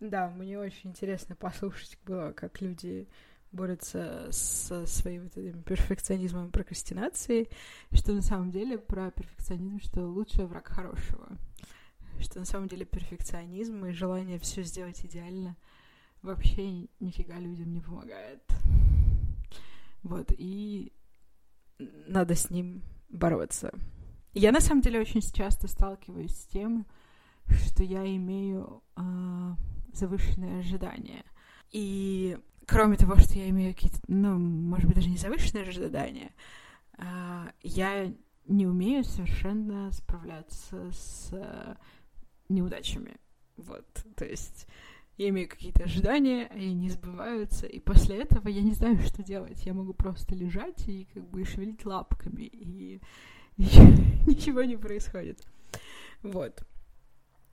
да, 0.00 0.30
мне 0.30 0.58
очень 0.58 0.90
интересно 0.90 1.36
послушать 1.36 1.98
было, 2.04 2.32
как 2.32 2.60
люди 2.60 3.08
борются 3.52 4.28
со 4.30 4.86
своим 4.86 5.24
вот 5.24 5.36
этим 5.36 5.62
перфекционизмом 5.62 6.48
и 6.48 6.50
прокрастинацией, 6.50 7.48
что 7.92 8.12
на 8.12 8.22
самом 8.22 8.50
деле 8.50 8.78
про 8.78 9.10
перфекционизм, 9.10 9.80
что 9.80 10.06
лучший 10.06 10.46
враг 10.46 10.68
хорошего. 10.68 11.38
Что 12.20 12.38
на 12.38 12.44
самом 12.44 12.68
деле 12.68 12.84
перфекционизм 12.84 13.84
и 13.86 13.92
желание 13.92 14.38
все 14.38 14.62
сделать 14.62 15.04
идеально— 15.04 15.56
вообще 16.26 16.88
нифига 17.00 17.38
людям 17.38 17.72
не 17.72 17.80
помогает. 17.80 18.42
Вот, 20.02 20.32
и 20.36 20.92
надо 21.78 22.34
с 22.34 22.50
ним 22.50 22.82
бороться. 23.08 23.72
Я 24.34 24.52
на 24.52 24.60
самом 24.60 24.82
деле 24.82 25.00
очень 25.00 25.20
часто 25.20 25.68
сталкиваюсь 25.68 26.34
с 26.34 26.46
тем, 26.46 26.86
что 27.48 27.82
я 27.82 28.04
имею 28.16 28.82
э, 28.96 29.00
завышенные 29.96 30.60
ожидания. 30.60 31.24
И 31.72 32.38
кроме 32.66 32.96
того, 32.96 33.16
что 33.16 33.38
я 33.38 33.48
имею 33.50 33.74
какие-то, 33.74 33.98
ну, 34.08 34.38
может 34.38 34.86
быть, 34.86 34.96
даже 34.96 35.08
не 35.08 35.16
завышенные 35.16 35.64
ожидания, 35.64 36.32
э, 36.98 37.50
я 37.62 38.12
не 38.46 38.66
умею 38.66 39.04
совершенно 39.04 39.90
справляться 39.92 40.90
с 40.92 41.30
э, 41.32 41.74
неудачами. 42.48 43.16
Вот, 43.56 43.86
то 44.16 44.24
есть 44.24 44.66
я 45.16 45.30
имею 45.30 45.48
какие-то 45.48 45.84
ожидания, 45.84 46.46
они 46.48 46.74
не 46.74 46.90
сбываются, 46.90 47.66
и 47.66 47.80
после 47.80 48.18
этого 48.18 48.48
я 48.48 48.60
не 48.60 48.72
знаю, 48.72 49.00
что 49.00 49.22
делать. 49.22 49.64
Я 49.64 49.72
могу 49.72 49.94
просто 49.94 50.34
лежать 50.34 50.86
и 50.88 51.08
как 51.14 51.26
бы 51.30 51.44
шевелить 51.44 51.86
лапками, 51.86 52.42
и 52.42 53.00
ничего 53.56 54.62
не 54.62 54.76
происходит. 54.76 55.46
Вот. 56.22 56.62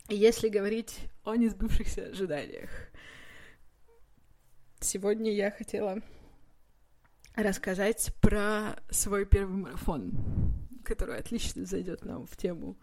Если 0.10 0.50
говорить 0.50 1.00
о 1.24 1.36
несбывшихся 1.36 2.08
ожиданиях, 2.08 2.70
сегодня 4.82 5.32
я 5.32 5.50
хотела 5.50 6.02
рассказать 7.36 8.14
про 8.22 8.76
свой 8.90 9.26
первый 9.26 9.56
марафон, 9.56 10.12
который 10.84 11.18
отлично 11.18 11.66
зайдет 11.66 12.04
нам 12.04 12.28
в 12.28 12.36
тему 12.36 12.78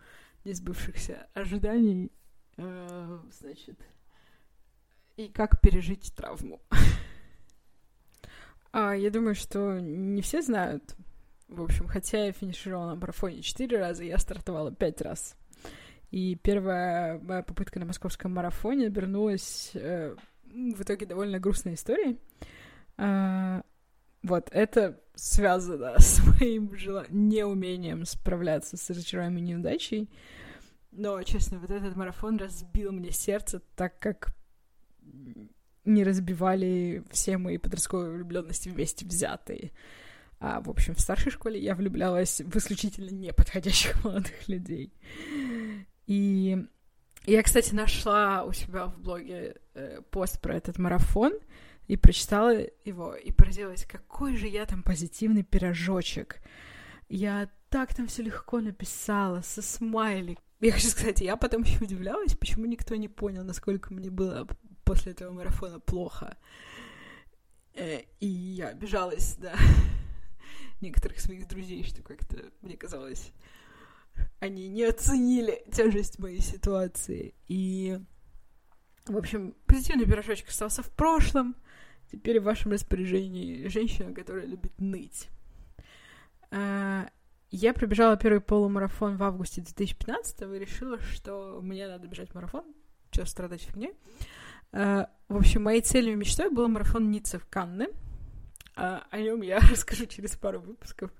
несбывшихся 0.44 1.28
ожиданий. 1.34 2.10
Э, 2.56 3.18
значит, 3.38 3.78
и 5.16 5.28
как 5.28 5.60
пережить 5.60 6.14
травму. 6.16 6.62
а, 8.72 8.94
я 8.94 9.10
думаю, 9.10 9.34
что 9.34 9.78
не 9.78 10.22
все 10.22 10.40
знают. 10.40 10.96
В 11.48 11.62
общем, 11.62 11.86
хотя 11.86 12.24
я 12.24 12.32
финишировала 12.32 12.90
на 12.90 12.94
марафоне 12.94 13.42
четыре 13.42 13.78
раза, 13.78 14.04
я 14.04 14.16
стартовала 14.16 14.74
пять 14.74 15.02
раз. 15.02 15.36
И 16.10 16.34
первая 16.34 17.18
моя 17.20 17.42
попытка 17.42 17.78
на 17.78 17.86
московском 17.86 18.34
марафоне 18.34 18.86
обернулась 18.86 19.70
э, 19.74 20.16
в 20.44 20.82
итоге 20.82 21.06
довольно 21.06 21.38
грустной 21.38 21.74
историей. 21.74 22.18
Э, 22.98 23.62
вот, 24.22 24.48
это 24.52 25.00
связано 25.14 25.94
с 25.98 26.20
моим 26.24 26.76
жела... 26.76 27.06
неумением 27.10 28.04
справляться 28.04 28.76
с 28.76 28.90
разочарованием 28.90 29.44
неудачей. 29.44 30.10
Но, 30.92 31.22
честно, 31.22 31.58
вот 31.58 31.70
этот 31.70 31.94
марафон 31.94 32.36
разбил 32.36 32.90
мне 32.90 33.12
сердце, 33.12 33.62
так 33.76 33.98
как 34.00 34.34
не 35.84 36.04
разбивали 36.04 37.04
все 37.10 37.38
мои 37.38 37.58
подростковые 37.58 38.12
влюбленности 38.12 38.68
вместе 38.68 39.06
взятые. 39.06 39.72
А, 40.40 40.60
в 40.60 40.70
общем, 40.70 40.94
в 40.94 41.00
старшей 41.00 41.30
школе 41.30 41.60
я 41.60 41.74
влюблялась 41.74 42.40
в 42.40 42.56
исключительно 42.56 43.10
неподходящих 43.10 44.02
молодых 44.04 44.48
людей. 44.48 44.92
И 46.10 46.66
я, 47.24 47.42
кстати, 47.44 47.72
нашла 47.72 48.42
у 48.42 48.52
себя 48.52 48.86
в 48.86 48.98
блоге 48.98 49.54
э, 49.74 50.00
пост 50.10 50.40
про 50.40 50.56
этот 50.56 50.76
марафон 50.76 51.32
и 51.86 51.96
прочитала 51.96 52.52
его, 52.84 53.14
и 53.14 53.30
поразилась, 53.30 53.84
какой 53.84 54.36
же 54.36 54.48
я 54.48 54.66
там 54.66 54.82
позитивный 54.82 55.44
пирожочек. 55.44 56.40
Я 57.08 57.48
так 57.68 57.94
там 57.94 58.08
все 58.08 58.24
легко 58.24 58.58
написала, 58.58 59.40
со 59.42 59.62
смайлик. 59.62 60.40
Я 60.58 60.72
хочу 60.72 60.88
сказать, 60.88 61.20
я 61.20 61.36
потом 61.36 61.62
еще 61.62 61.84
удивлялась, 61.84 62.34
почему 62.34 62.66
никто 62.66 62.96
не 62.96 63.06
понял, 63.06 63.44
насколько 63.44 63.94
мне 63.94 64.10
было 64.10 64.48
после 64.82 65.12
этого 65.12 65.32
марафона 65.32 65.78
плохо. 65.78 66.36
Э, 67.74 68.00
и 68.18 68.26
я 68.26 68.70
обижалась, 68.70 69.36
да, 69.36 69.54
некоторых 70.80 71.20
своих 71.20 71.46
друзей, 71.46 71.84
что 71.84 72.02
как-то, 72.02 72.50
мне 72.62 72.76
казалось, 72.76 73.30
они 74.40 74.68
не 74.68 74.84
оценили 74.84 75.62
тяжесть 75.72 76.18
моей 76.18 76.40
ситуации. 76.40 77.34
И, 77.48 77.98
в 79.06 79.16
общем, 79.16 79.54
позитивный 79.66 80.06
пирожочек 80.06 80.48
остался 80.48 80.82
в 80.82 80.90
прошлом. 80.90 81.56
Теперь 82.10 82.40
в 82.40 82.44
вашем 82.44 82.72
распоряжении 82.72 83.68
женщина, 83.68 84.12
которая 84.12 84.46
любит 84.46 84.72
ныть. 84.80 85.28
Э, 86.50 87.06
я 87.50 87.74
пробежала 87.74 88.16
первый 88.16 88.40
полумарафон 88.40 89.16
в 89.16 89.22
августе 89.22 89.60
2015 89.60 90.42
и 90.42 90.58
решила, 90.58 91.00
что 91.00 91.60
мне 91.62 91.86
надо 91.86 92.08
бежать 92.08 92.34
марафон, 92.34 92.64
что 93.10 93.26
страдать 93.26 93.62
фигней. 93.62 93.92
Э, 94.72 95.06
в 95.28 95.36
общем, 95.36 95.64
моей 95.64 95.82
целью 95.82 96.12
и 96.12 96.16
мечтой 96.16 96.50
был 96.50 96.68
марафон 96.68 97.10
Ницца 97.10 97.38
в 97.38 97.46
Канны. 97.46 97.88
Э, 98.76 99.00
о 99.10 99.18
нем 99.18 99.42
я 99.42 99.58
расскажу 99.70 100.06
через 100.06 100.36
пару 100.36 100.60
выпусков, 100.60 101.10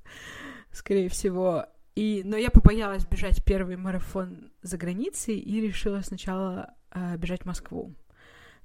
скорее 0.73 1.09
всего. 1.09 1.67
И, 1.95 2.23
но 2.25 2.37
я 2.37 2.51
побоялась 2.51 3.05
бежать 3.05 3.45
первый 3.45 3.77
марафон 3.77 4.53
за 4.63 4.79
границей 4.79 5.39
и 5.39 5.61
решила 5.61 6.01
сначала 6.03 6.75
э, 6.93 7.17
бежать 7.17 7.43
в 7.43 7.47
Москву. 7.47 7.95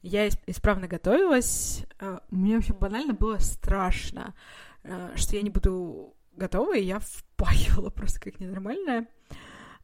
Я 0.02 0.28
исправно 0.28 0.88
готовилась. 0.88 1.86
Э, 2.00 2.20
мне 2.30 2.56
вообще 2.56 2.74
банально 2.74 3.14
было 3.14 3.38
страшно, 3.40 4.36
э, 4.84 5.12
что 5.16 5.36
я 5.36 5.42
не 5.42 5.50
буду 5.50 6.16
готова, 6.34 6.76
и 6.76 6.84
я 6.84 7.00
впахивала 7.00 7.90
просто 7.90 8.20
как 8.20 8.40
ненормальная. 8.40 9.08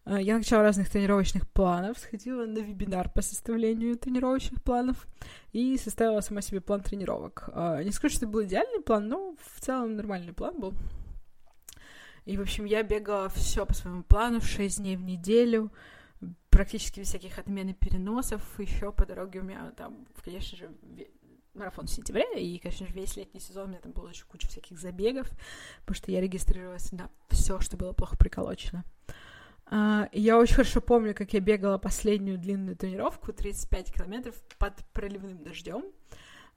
Э, 0.06 0.18
я 0.22 0.38
начала 0.38 0.64
разных 0.64 0.90
тренировочных 0.90 1.50
планов, 1.50 2.00
сходила 2.00 2.46
на 2.46 2.60
вебинар 2.60 3.10
по 3.10 3.22
составлению 3.22 3.98
тренировочных 3.98 4.64
планов 4.64 5.08
и 5.52 5.78
составила 5.78 6.22
сама 6.22 6.42
себе 6.42 6.62
план 6.62 6.82
тренировок. 6.82 7.50
Э, 7.54 7.82
не 7.84 7.92
скажу, 7.92 8.16
что 8.16 8.26
это 8.26 8.32
был 8.32 8.44
идеальный 8.44 8.82
план, 8.82 9.08
но 9.08 9.36
в 9.42 9.62
целом 9.62 9.96
нормальный 9.96 10.34
план 10.34 10.60
был. 10.60 10.74
И, 12.26 12.38
в 12.38 12.42
общем, 12.42 12.66
я 12.66 12.84
бегала 12.84 13.30
все 13.30 13.66
по 13.66 13.74
своему 13.74 14.04
плану, 14.04 14.42
6 14.42 14.78
дней 14.78 14.96
в 14.96 15.02
неделю, 15.02 15.72
практически 16.50 17.00
без 17.00 17.08
всяких 17.08 17.40
отмен 17.40 17.70
и 17.70 17.74
переносов. 17.74 18.60
Еще 18.60 18.92
по 18.92 19.06
дороге 19.06 19.40
у 19.40 19.44
меня 19.44 19.72
там, 19.72 20.06
конечно 20.24 20.58
же, 20.58 20.72
марафон 21.54 21.88
в 21.88 21.92
сентябре, 21.92 22.26
и, 22.38 22.60
конечно 22.60 22.88
же, 22.88 22.94
весь 22.94 23.16
летний 23.18 23.40
сезон 23.40 23.66
у 23.66 23.68
меня 23.70 23.80
там 23.80 23.92
было 23.92 24.10
еще 24.10 24.26
куча 24.26 24.48
всяких 24.48 24.80
забегов, 24.80 25.30
потому 25.82 25.96
что 25.96 26.12
я 26.12 26.22
регистрировалась 26.22 26.92
на 26.92 27.10
все, 27.30 27.60
что 27.60 27.78
было 27.78 27.94
плохо 27.94 28.18
приколочено. 28.18 28.84
Uh, 29.66 30.10
я 30.12 30.38
очень 30.38 30.56
хорошо 30.56 30.82
помню, 30.82 31.16
как 31.16 31.32
я 31.32 31.40
бегала 31.40 31.78
последнюю 31.78 32.38
длинную 32.38 32.76
тренировку, 32.76 33.32
35 33.32 33.94
километров, 33.94 34.36
под 34.58 34.74
проливным 34.92 35.44
дождем. 35.44 35.86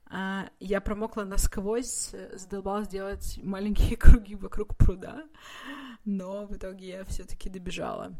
Я 0.09 0.81
промокла 0.81 1.23
насквозь, 1.23 2.13
задолбалась 2.33 2.87
делать 2.87 3.39
маленькие 3.43 3.97
круги 3.97 4.35
вокруг 4.35 4.77
пруда, 4.77 5.23
но 6.05 6.45
в 6.45 6.55
итоге 6.55 6.87
я 6.87 7.05
все-таки 7.05 7.49
добежала. 7.49 8.13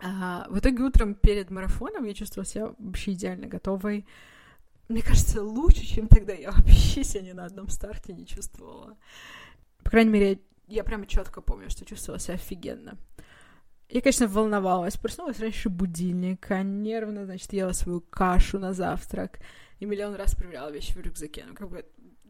Uh, 0.00 0.50
в 0.50 0.58
итоге 0.58 0.82
утром 0.82 1.14
перед 1.14 1.50
марафоном 1.50 2.04
я 2.04 2.14
чувствовала 2.14 2.44
себя 2.44 2.74
вообще 2.78 3.12
идеально 3.12 3.46
готовой. 3.46 4.04
Мне 4.88 5.02
кажется, 5.02 5.42
лучше, 5.42 5.86
чем 5.86 6.08
тогда 6.08 6.32
я 6.34 6.50
вообще 6.52 7.04
себя 7.04 7.22
ни 7.22 7.32
на 7.32 7.46
одном 7.46 7.68
старте 7.68 8.12
не 8.12 8.26
чувствовала. 8.26 8.98
По 9.82 9.90
крайней 9.90 10.10
мере, 10.10 10.40
я 10.66 10.84
прямо 10.84 11.06
четко 11.06 11.40
помню, 11.40 11.70
что 11.70 11.84
чувствовала 11.84 12.18
себя 12.18 12.34
офигенно. 12.34 12.98
Я, 13.88 14.00
конечно, 14.00 14.26
волновалась. 14.26 14.96
Проснулась 14.96 15.40
раньше 15.40 15.68
будильника, 15.68 16.62
нервно, 16.62 17.24
значит, 17.24 17.52
ела 17.52 17.72
свою 17.72 18.00
кашу 18.00 18.58
на 18.58 18.72
завтрак 18.72 19.38
и 19.80 19.86
миллион 19.86 20.14
раз 20.14 20.34
проверяла 20.34 20.70
вещи 20.70 20.92
в 20.92 21.00
рюкзаке. 21.00 21.44
Ну, 21.46 21.54
как 21.54 21.68
бы 21.68 21.84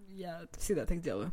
я 0.09 0.47
всегда 0.59 0.87
так 0.87 1.01
делаю. 1.01 1.31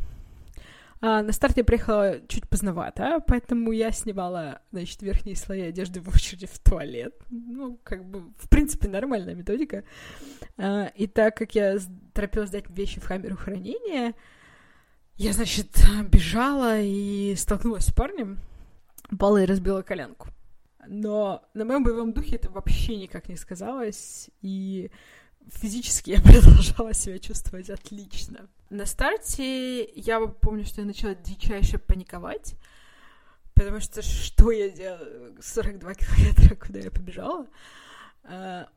А 1.03 1.23
на 1.23 1.31
старт 1.31 1.57
я 1.57 1.63
приехала 1.63 2.21
чуть 2.27 2.47
поздновато, 2.47 3.23
поэтому 3.25 3.71
я 3.71 3.91
снимала, 3.91 4.61
значит, 4.71 5.01
верхние 5.01 5.35
слои 5.35 5.61
одежды 5.61 5.99
в 5.99 6.09
очереди 6.09 6.45
в 6.45 6.59
туалет. 6.59 7.15
Ну, 7.31 7.79
как 7.83 8.05
бы, 8.05 8.31
в 8.37 8.47
принципе, 8.49 8.87
нормальная 8.87 9.33
методика. 9.33 9.83
А, 10.57 10.91
и 10.95 11.07
так 11.07 11.35
как 11.37 11.55
я 11.55 11.79
торопилась 12.13 12.49
сдать 12.49 12.69
вещи 12.69 12.99
в 12.99 13.07
камеру 13.07 13.35
хранения, 13.35 14.13
я, 15.15 15.33
значит, 15.33 15.69
бежала 16.09 16.79
и 16.79 17.33
столкнулась 17.35 17.87
с 17.87 17.93
парнем, 17.93 18.37
упала 19.11 19.41
и 19.41 19.47
разбила 19.47 19.81
коленку. 19.81 20.27
Но 20.87 21.43
на 21.55 21.65
моем 21.65 21.83
боевом 21.83 22.13
духе 22.13 22.35
это 22.35 22.51
вообще 22.51 22.97
никак 22.97 23.27
не 23.27 23.37
сказалось, 23.37 24.29
и 24.41 24.91
физически 25.51 26.11
я 26.11 26.21
продолжала 26.21 26.93
себя 26.93 27.19
чувствовать 27.19 27.69
отлично. 27.69 28.49
На 28.69 28.85
старте 28.85 29.83
я 29.83 30.19
помню, 30.19 30.65
что 30.65 30.81
я 30.81 30.87
начала 30.87 31.13
дичайше 31.13 31.77
паниковать, 31.77 32.55
потому 33.53 33.79
что 33.79 34.01
что 34.01 34.51
я 34.51 34.69
делала? 34.69 35.35
42 35.39 35.93
километра, 35.93 36.55
куда 36.55 36.79
я 36.79 36.91
побежала. 36.91 37.47
А, 38.23 38.67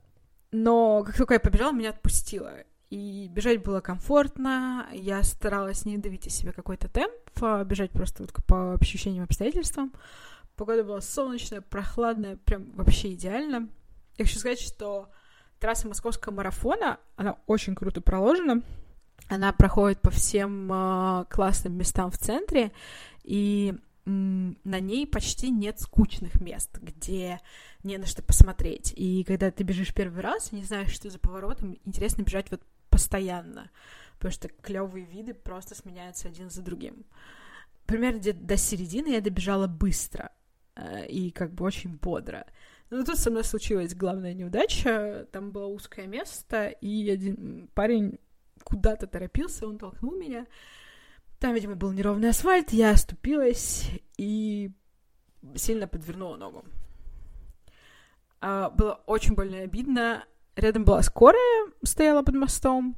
но 0.50 1.02
как 1.04 1.16
только 1.16 1.34
я 1.34 1.40
побежала, 1.40 1.72
меня 1.72 1.90
отпустило. 1.90 2.52
И 2.90 3.28
бежать 3.28 3.62
было 3.62 3.80
комфортно, 3.80 4.86
я 4.92 5.22
старалась 5.22 5.84
не 5.84 5.98
давить 5.98 6.26
из 6.26 6.34
себя 6.34 6.52
какой-то 6.52 6.88
темп, 6.88 7.12
а 7.40 7.64
бежать 7.64 7.90
просто 7.90 8.22
вот 8.22 8.32
по 8.46 8.74
ощущениям, 8.74 9.24
обстоятельствам. 9.24 9.92
Погода 10.54 10.84
была 10.84 11.00
солнечная, 11.00 11.60
прохладная, 11.60 12.36
прям 12.36 12.70
вообще 12.72 13.14
идеально. 13.14 13.68
Я 14.16 14.24
хочу 14.24 14.38
сказать, 14.38 14.60
что 14.60 15.10
трасса 15.58 15.88
московского 15.88 16.32
марафона, 16.34 16.98
она 17.16 17.36
очень 17.46 17.74
круто 17.74 18.00
проложена. 18.00 18.62
Она 19.28 19.52
проходит 19.52 20.00
по 20.02 20.10
всем 20.10 20.70
э, 20.70 21.24
классным 21.30 21.78
местам 21.78 22.10
в 22.10 22.18
центре, 22.18 22.72
и 23.22 23.74
на 24.06 24.80
ней 24.80 25.06
почти 25.06 25.50
нет 25.50 25.80
скучных 25.80 26.40
мест, 26.40 26.78
где 26.78 27.40
не 27.82 27.96
на 27.96 28.06
что 28.06 28.22
посмотреть. 28.22 28.92
И 28.96 29.24
когда 29.24 29.50
ты 29.50 29.64
бежишь 29.64 29.94
первый 29.94 30.20
раз, 30.20 30.52
не 30.52 30.62
знаешь, 30.62 30.90
что 30.90 31.08
за 31.08 31.18
поворотом, 31.18 31.78
интересно 31.84 32.22
бежать 32.22 32.50
вот 32.50 32.60
постоянно, 32.90 33.70
потому 34.14 34.32
что 34.32 34.48
клевые 34.48 35.06
виды 35.06 35.32
просто 35.32 35.74
сменяются 35.74 36.28
один 36.28 36.50
за 36.50 36.62
другим. 36.62 37.04
Примерно 37.86 38.18
где-то 38.18 38.40
до 38.40 38.56
середины 38.56 39.08
я 39.08 39.20
добежала 39.20 39.66
быстро 39.66 40.32
э, 40.76 41.06
и 41.06 41.30
как 41.30 41.52
бы 41.52 41.64
очень 41.64 41.96
бодро. 41.96 42.46
Но 42.90 43.04
тут 43.04 43.18
со 43.18 43.30
мной 43.30 43.44
случилась 43.44 43.94
главная 43.94 44.34
неудача. 44.34 45.26
Там 45.32 45.50
было 45.50 45.66
узкое 45.66 46.06
место, 46.06 46.68
и 46.68 47.10
один 47.10 47.68
парень 47.74 48.18
куда-то 48.62 49.06
торопился, 49.06 49.66
он 49.66 49.78
толкнул 49.78 50.12
меня. 50.12 50.46
Там, 51.38 51.54
видимо, 51.54 51.74
был 51.74 51.92
неровный 51.92 52.30
асфальт, 52.30 52.72
я 52.72 52.90
оступилась 52.90 53.90
и 54.16 54.70
сильно 55.56 55.86
подвернула 55.86 56.36
ногу. 56.36 56.64
А, 58.40 58.70
было 58.70 59.02
очень 59.06 59.34
больно 59.34 59.56
и 59.56 59.60
обидно. 59.60 60.24
Рядом 60.56 60.84
была 60.84 61.02
скорая, 61.02 61.66
стояла 61.82 62.22
под 62.22 62.36
мостом, 62.36 62.96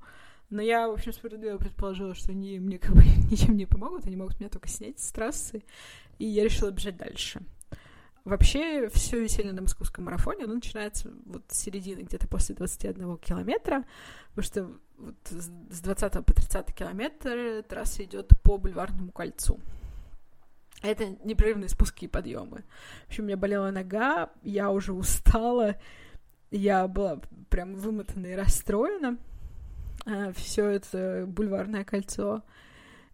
но 0.50 0.60
я, 0.62 0.88
в 0.88 0.92
общем, 0.92 1.12
справедливо 1.12 1.56
предположила, 1.56 2.14
что 2.14 2.32
они 2.32 2.58
мне 2.58 2.78
как 2.78 2.94
бы 2.94 3.02
ничем 3.30 3.56
не 3.56 3.66
помогут, 3.66 4.06
они 4.06 4.16
могут 4.16 4.38
меня 4.38 4.50
только 4.50 4.68
снять 4.68 5.00
с 5.00 5.10
трассы, 5.10 5.64
и 6.18 6.26
я 6.26 6.44
решила 6.44 6.70
бежать 6.70 6.96
дальше. 6.96 7.40
Вообще, 8.26 8.88
все 8.88 9.20
веселье 9.20 9.52
на 9.52 9.62
московском 9.62 10.06
марафоне, 10.06 10.46
оно 10.46 10.54
начинается 10.54 11.12
вот 11.26 11.44
с 11.46 11.58
середины, 11.60 12.00
где-то 12.00 12.26
после 12.26 12.56
21 12.56 13.18
километра, 13.18 13.84
потому 14.34 14.44
что 14.44 14.70
вот 14.98 15.14
с 15.30 15.80
20 15.80 16.12
по 16.26 16.34
30 16.34 16.74
километр 16.74 17.62
трасса 17.68 18.02
идет 18.02 18.32
по 18.42 18.58
бульварному 18.58 19.12
кольцу. 19.12 19.60
Это 20.82 21.06
непрерывные 21.22 21.68
спуски 21.68 22.06
и 22.06 22.08
подъемы. 22.08 22.64
В 23.04 23.10
общем, 23.10 23.22
у 23.22 23.26
меня 23.28 23.36
болела 23.36 23.70
нога, 23.70 24.30
я 24.42 24.72
уже 24.72 24.92
устала, 24.92 25.76
я 26.50 26.88
была 26.88 27.20
прям 27.48 27.76
вымотана 27.76 28.26
и 28.26 28.34
расстроена. 28.34 29.18
А, 30.04 30.32
все 30.32 30.66
это 30.70 31.26
бульварное 31.28 31.84
кольцо. 31.84 32.42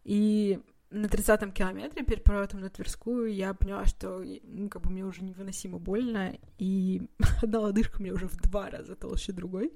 И 0.05 0.59
на 0.93 1.07
30-м 1.07 1.53
километре 1.53 2.05
перед 2.05 2.23
поворотом 2.23 2.61
на 2.61 2.69
Тверскую 2.69 3.33
я 3.33 3.55
поняла, 3.55 3.87
что 3.87 4.23
ну, 4.45 4.69
как 4.69 4.83
бы 4.83 4.91
мне 4.91 5.05
уже 5.05 5.25
невыносимо 5.25 5.79
больно, 5.79 6.37
и 6.59 7.03
одна 7.43 7.61
лодыжка 7.61 8.03
меня 8.03 8.15
уже 8.15 8.29
в 8.29 8.37
два 8.37 8.71
раза 8.71 8.95
толще 8.95 9.33
другой. 9.33 9.73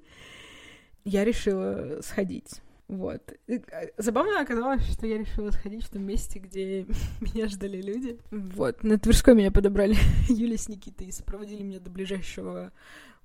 Я 1.04 1.24
решила 1.24 2.00
сходить. 2.02 2.60
Вот. 2.88 3.32
А, 3.48 3.86
забавно 3.96 4.40
оказалось, 4.40 4.84
что 4.92 5.06
я 5.06 5.18
решила 5.18 5.50
сходить 5.50 5.84
в 5.84 5.90
том 5.90 6.02
месте, 6.02 6.38
где 6.38 6.86
меня 7.20 7.48
ждали 7.48 7.80
люди. 7.80 8.18
Вот. 8.30 8.84
На 8.84 8.98
Тверской 8.98 9.34
меня 9.34 9.50
подобрали 9.50 9.96
Юля 10.28 10.56
с 10.56 10.68
Никитой 10.68 11.08
и 11.08 11.12
сопроводили 11.12 11.62
меня 11.62 11.80
до 11.80 11.90
ближайшего 11.90 12.72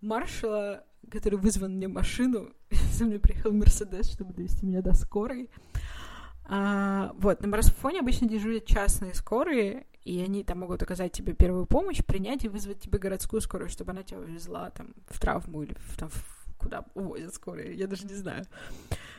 маршала, 0.01 0.83
который 1.11 1.37
вызвал 1.37 1.69
мне 1.69 1.87
машину. 1.87 2.49
За 2.93 3.05
мной 3.05 3.19
приехал 3.19 3.51
Мерседес, 3.51 4.09
чтобы 4.11 4.33
довести 4.33 4.65
меня 4.65 4.81
до 4.81 4.93
скорой. 4.93 5.49
А, 6.45 7.13
вот, 7.17 7.41
на 7.41 7.47
марафоне 7.47 7.99
обычно 7.99 8.27
дежурят 8.27 8.65
частные 8.65 9.13
скорые, 9.13 9.85
и 10.03 10.21
они 10.21 10.43
там 10.43 10.59
могут 10.59 10.81
оказать 10.81 11.11
тебе 11.11 11.33
первую 11.33 11.65
помощь, 11.65 12.03
принять 12.03 12.43
и 12.43 12.49
вызвать 12.49 12.79
тебе 12.79 12.99
городскую 12.99 13.41
скорую, 13.41 13.69
чтобы 13.69 13.91
она 13.91 14.03
тебя 14.03 14.19
увезла 14.19 14.69
там 14.71 14.93
в 15.07 15.19
травму 15.19 15.63
или 15.63 15.75
в, 15.75 15.97
там, 15.97 16.09
в, 16.09 16.57
куда 16.57 16.85
увозят 16.95 17.33
скорые, 17.33 17.75
я 17.75 17.87
даже 17.87 18.05
не 18.05 18.15
знаю. 18.15 18.45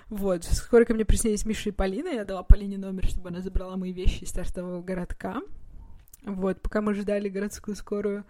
Вот, 0.08 0.44
скоро 0.44 0.84
ко 0.84 0.92
мне 0.92 1.04
приснились 1.04 1.46
Миша 1.46 1.70
и 1.70 1.72
Полина, 1.72 2.08
я 2.08 2.24
дала 2.24 2.42
Полине 2.42 2.76
номер, 2.76 3.06
чтобы 3.06 3.30
она 3.30 3.40
забрала 3.40 3.76
мои 3.76 3.92
вещи 3.92 4.24
из 4.24 4.30
стартового 4.30 4.82
городка. 4.82 5.40
Вот, 6.24 6.60
пока 6.60 6.82
мы 6.82 6.94
ждали 6.94 7.28
городскую 7.28 7.76
скорую, 7.76 8.24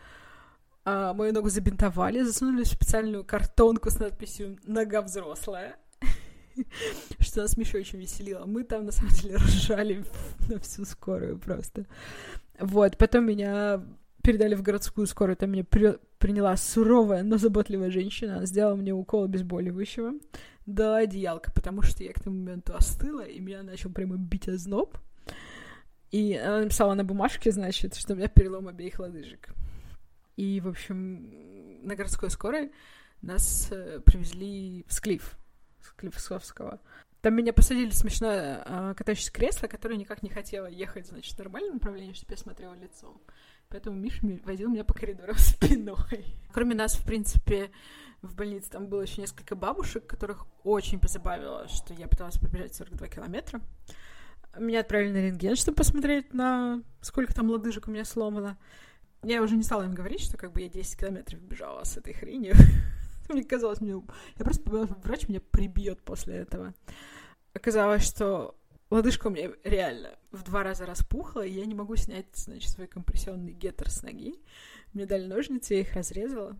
а, 0.85 1.15
мою 1.15 1.33
ногу 1.33 1.49
забинтовали, 1.49 2.23
засунули 2.23 2.65
в 2.65 2.69
специальную 2.69 3.25
картонку 3.25 3.91
с 3.91 3.99
надписью 3.99 4.59
«Нога 4.65 5.03
взрослая». 5.03 5.77
что 7.21 7.43
нас 7.43 7.57
Миша 7.57 7.79
очень 7.79 7.99
веселило. 7.99 8.45
Мы 8.47 8.65
там, 8.65 8.87
на 8.87 8.93
самом 8.93 9.13
деле, 9.13 9.37
ржали 9.37 10.05
на 10.49 10.59
всю 10.59 10.85
скорую 10.85 11.39
просто. 11.39 11.87
Вот, 12.59 12.97
потом 12.99 13.27
меня 13.27 13.83
передали 14.23 14.55
в 14.55 14.63
городскую 14.63 15.07
скорую, 15.07 15.37
там 15.37 15.51
меня 15.51 15.65
при... 15.65 15.99
приняла 16.19 16.57
суровая, 16.57 17.23
но 17.23 17.39
заботливая 17.39 17.91
женщина, 17.91 18.37
она 18.37 18.47
сделала 18.47 18.77
мне 18.77 18.93
укол 18.93 19.25
обезболивающего, 19.25 20.13
дала 20.65 20.99
одеялко, 20.99 21.51
потому 21.53 21.83
что 21.83 22.05
я 22.05 22.13
к 22.13 22.21
тому 22.21 22.37
моменту 22.37 22.75
остыла, 22.75 23.23
и 23.23 23.41
меня 23.41 23.63
начал 23.63 23.91
прямо 23.91 24.17
бить 24.17 24.49
озноб. 24.49 24.97
И 26.13 26.35
она 26.35 26.61
написала 26.61 26.95
на 26.95 27.05
бумажке, 27.05 27.51
значит, 27.51 27.97
что 27.97 28.13
у 28.13 28.17
меня 28.17 28.29
перелом 28.29 28.69
обеих 28.69 28.99
лодыжек. 29.01 29.49
И, 30.37 30.61
в 30.61 30.69
общем, 30.69 31.83
на 31.83 31.97
городской 31.97 32.31
скорой 32.31 32.71
нас 33.23 33.69
э, 33.71 34.01
привезли 34.05 34.85
в 34.87 34.93
Склиф. 34.93 35.37
Клифосовского. 35.97 36.81
Там 37.21 37.35
меня 37.37 37.53
посадили 37.53 37.91
в 37.91 37.95
смешное 37.95 38.63
э, 38.65 38.95
катающееся 38.97 39.33
кресло, 39.33 39.69
которое 39.69 39.97
никак 39.97 40.25
не 40.25 40.29
хотело 40.29 40.67
ехать, 40.67 41.07
значит, 41.07 41.35
в 41.35 41.39
нормальном 41.39 41.75
направлении, 41.75 42.15
чтобы 42.15 42.33
я 42.33 42.37
смотрела 42.37 42.75
лицом. 42.75 43.21
Поэтому 43.69 43.97
Миша 43.97 44.21
возил 44.45 44.69
меня 44.69 44.85
по 44.85 44.93
коридорам 44.93 45.37
спиной. 45.39 46.37
Кроме 46.53 46.75
нас, 46.75 46.95
в 46.95 47.07
принципе, 47.07 47.71
в 48.23 48.35
больнице 48.35 48.71
там 48.71 48.87
было 48.87 49.03
еще 49.03 49.21
несколько 49.21 49.55
бабушек, 49.55 50.07
которых 50.07 50.47
очень 50.65 50.99
позабавило, 50.99 51.69
что 51.69 51.95
я 51.95 52.09
пыталась 52.09 52.39
пробежать 52.39 52.75
42 52.75 53.09
километра. 53.09 53.61
Меня 54.59 54.81
отправили 54.81 55.13
на 55.13 55.27
рентген, 55.27 55.57
чтобы 55.57 55.77
посмотреть 55.77 56.35
на 56.35 56.83
сколько 57.01 57.33
там 57.33 57.49
лодыжек 57.51 57.89
у 57.89 57.91
меня 57.91 58.05
сломано. 58.05 58.59
Я 59.23 59.43
уже 59.43 59.57
не 59.57 59.63
стала 59.63 59.85
им 59.85 59.95
говорить, 59.95 60.21
что 60.21 60.37
как 60.37 60.53
бы 60.53 60.61
я 60.61 60.69
10 60.69 60.99
километров 60.99 61.41
бежала 61.41 61.85
с 61.85 61.97
этой 61.97 62.13
хренью. 62.13 62.55
Мне 63.35 63.45
казалось, 63.45 63.81
мне... 63.81 63.93
я 63.93 64.45
просто 64.45 64.63
подумала, 64.63 64.87
что 64.87 64.97
врач 65.01 65.29
меня 65.29 65.41
прибьет 65.41 66.03
после 66.03 66.37
этого. 66.37 66.75
Оказалось, 67.55 68.07
что 68.07 68.55
лодыжка 68.91 69.29
у 69.29 69.31
меня 69.31 69.51
реально 69.65 70.11
в 70.31 70.43
два 70.43 70.63
раза 70.63 70.87
распухла, 70.87 71.45
и 71.45 71.53
я 71.53 71.65
не 71.65 71.75
могу 71.75 71.97
снять, 71.97 72.27
значит, 72.35 72.71
свой 72.71 72.87
компрессионный 72.87 73.53
геттер 73.53 73.91
с 73.91 74.03
ноги. 74.03 74.35
Мне 74.93 75.07
дали 75.07 75.27
ножницы, 75.27 75.75
я 75.75 75.81
их 75.81 75.95
разрезала. 75.95 76.57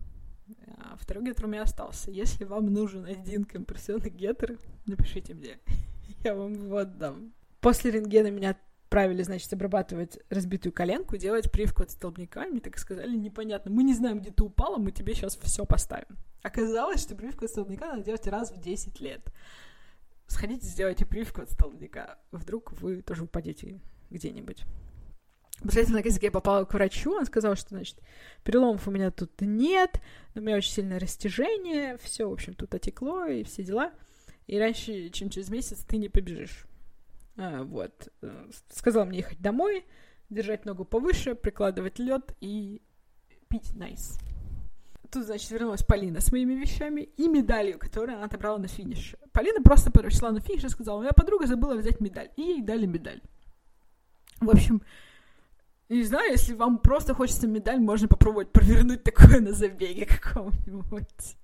А 0.77 0.97
второй 0.99 1.23
геттер 1.25 1.45
у 1.45 1.47
меня 1.47 1.63
остался. 1.63 2.11
Если 2.11 2.43
вам 2.43 2.65
нужен 2.73 3.05
один 3.05 3.45
компрессионный 3.45 4.09
геттер, 4.09 4.57
напишите 4.85 5.33
мне. 5.33 5.59
Я 6.23 6.35
вам 6.35 6.53
его 6.53 6.77
отдам. 6.77 7.33
После 7.61 7.91
рентгена 7.91 8.29
меня 8.29 8.57
отправили, 8.93 9.23
значит, 9.23 9.51
обрабатывать 9.51 10.19
разбитую 10.29 10.71
коленку, 10.71 11.17
делать 11.17 11.51
прививку 11.51 11.81
от 11.81 11.89
столбняка. 11.89 12.45
Мне 12.45 12.59
так 12.59 12.77
сказали, 12.77 13.15
непонятно, 13.15 13.71
мы 13.71 13.83
не 13.83 13.95
знаем, 13.95 14.19
где 14.19 14.29
ты 14.29 14.43
упала, 14.43 14.77
мы 14.77 14.91
тебе 14.91 15.15
сейчас 15.15 15.35
все 15.35 15.65
поставим. 15.65 16.15
Оказалось, 16.43 17.01
что 17.01 17.15
прививку 17.15 17.45
от 17.45 17.51
столбняка 17.51 17.87
надо 17.87 18.03
делать 18.03 18.27
раз 18.27 18.51
в 18.51 18.61
10 18.61 18.99
лет. 19.01 19.21
Сходите, 20.27 20.67
сделайте 20.67 21.07
прививку 21.07 21.41
от 21.41 21.49
столбняка. 21.49 22.19
Вдруг 22.31 22.71
вы 22.73 23.01
тоже 23.01 23.23
упадете 23.23 23.81
где-нибудь. 24.11 24.63
После 25.63 25.81
этого, 25.81 25.95
наконец, 25.97 26.21
я 26.21 26.29
попала 26.29 26.65
к 26.65 26.73
врачу, 26.75 27.13
он 27.13 27.25
сказал, 27.25 27.55
что, 27.55 27.69
значит, 27.69 27.97
переломов 28.43 28.87
у 28.87 28.91
меня 28.91 29.09
тут 29.09 29.41
нет, 29.41 30.01
но 30.35 30.41
у 30.41 30.45
меня 30.45 30.57
очень 30.57 30.71
сильное 30.71 30.99
растяжение, 30.99 31.97
все, 31.97 32.29
в 32.29 32.33
общем, 32.33 32.53
тут 32.53 32.75
отекло 32.75 33.25
и 33.25 33.43
все 33.43 33.63
дела. 33.63 33.91
И 34.45 34.59
раньше, 34.59 35.09
чем 35.09 35.31
через 35.31 35.49
месяц, 35.49 35.79
ты 35.79 35.97
не 35.97 36.09
побежишь. 36.09 36.67
А, 37.37 37.63
вот. 37.63 38.09
Сказал 38.69 39.05
мне 39.05 39.19
ехать 39.19 39.41
домой, 39.41 39.85
держать 40.29 40.65
ногу 40.65 40.85
повыше, 40.85 41.35
прикладывать 41.35 41.99
лед 41.99 42.35
и 42.41 42.81
пить 43.47 43.75
найс. 43.75 44.19
Тут, 45.11 45.25
значит, 45.25 45.51
вернулась 45.51 45.83
Полина 45.83 46.21
с 46.21 46.31
моими 46.31 46.53
вещами 46.53 47.01
и 47.01 47.27
медалью, 47.27 47.77
которую 47.77 48.17
она 48.17 48.25
отобрала 48.25 48.57
на 48.57 48.67
финиш. 48.67 49.15
Полина 49.31 49.61
просто 49.61 49.91
пришла 49.91 50.31
на 50.31 50.39
финиш 50.39 50.63
и 50.63 50.69
сказала, 50.69 50.99
моя 50.99 51.11
подруга 51.11 51.45
забыла 51.45 51.75
взять 51.75 51.99
медаль. 51.99 52.31
И 52.35 52.41
ей 52.41 52.61
дали 52.63 52.87
медаль. 52.87 53.21
В 54.41 54.49
общем, 54.49 54.81
не 55.89 56.03
знаю, 56.03 56.31
если 56.31 56.55
вам 56.55 56.79
просто 56.79 57.13
хочется 57.13 57.47
медаль, 57.47 57.79
можно 57.79 58.07
попробовать 58.07 58.51
провернуть 58.51 59.03
такое 59.03 59.39
на 59.39 59.53
забеге 59.53 60.07
каком-нибудь. 60.07 61.37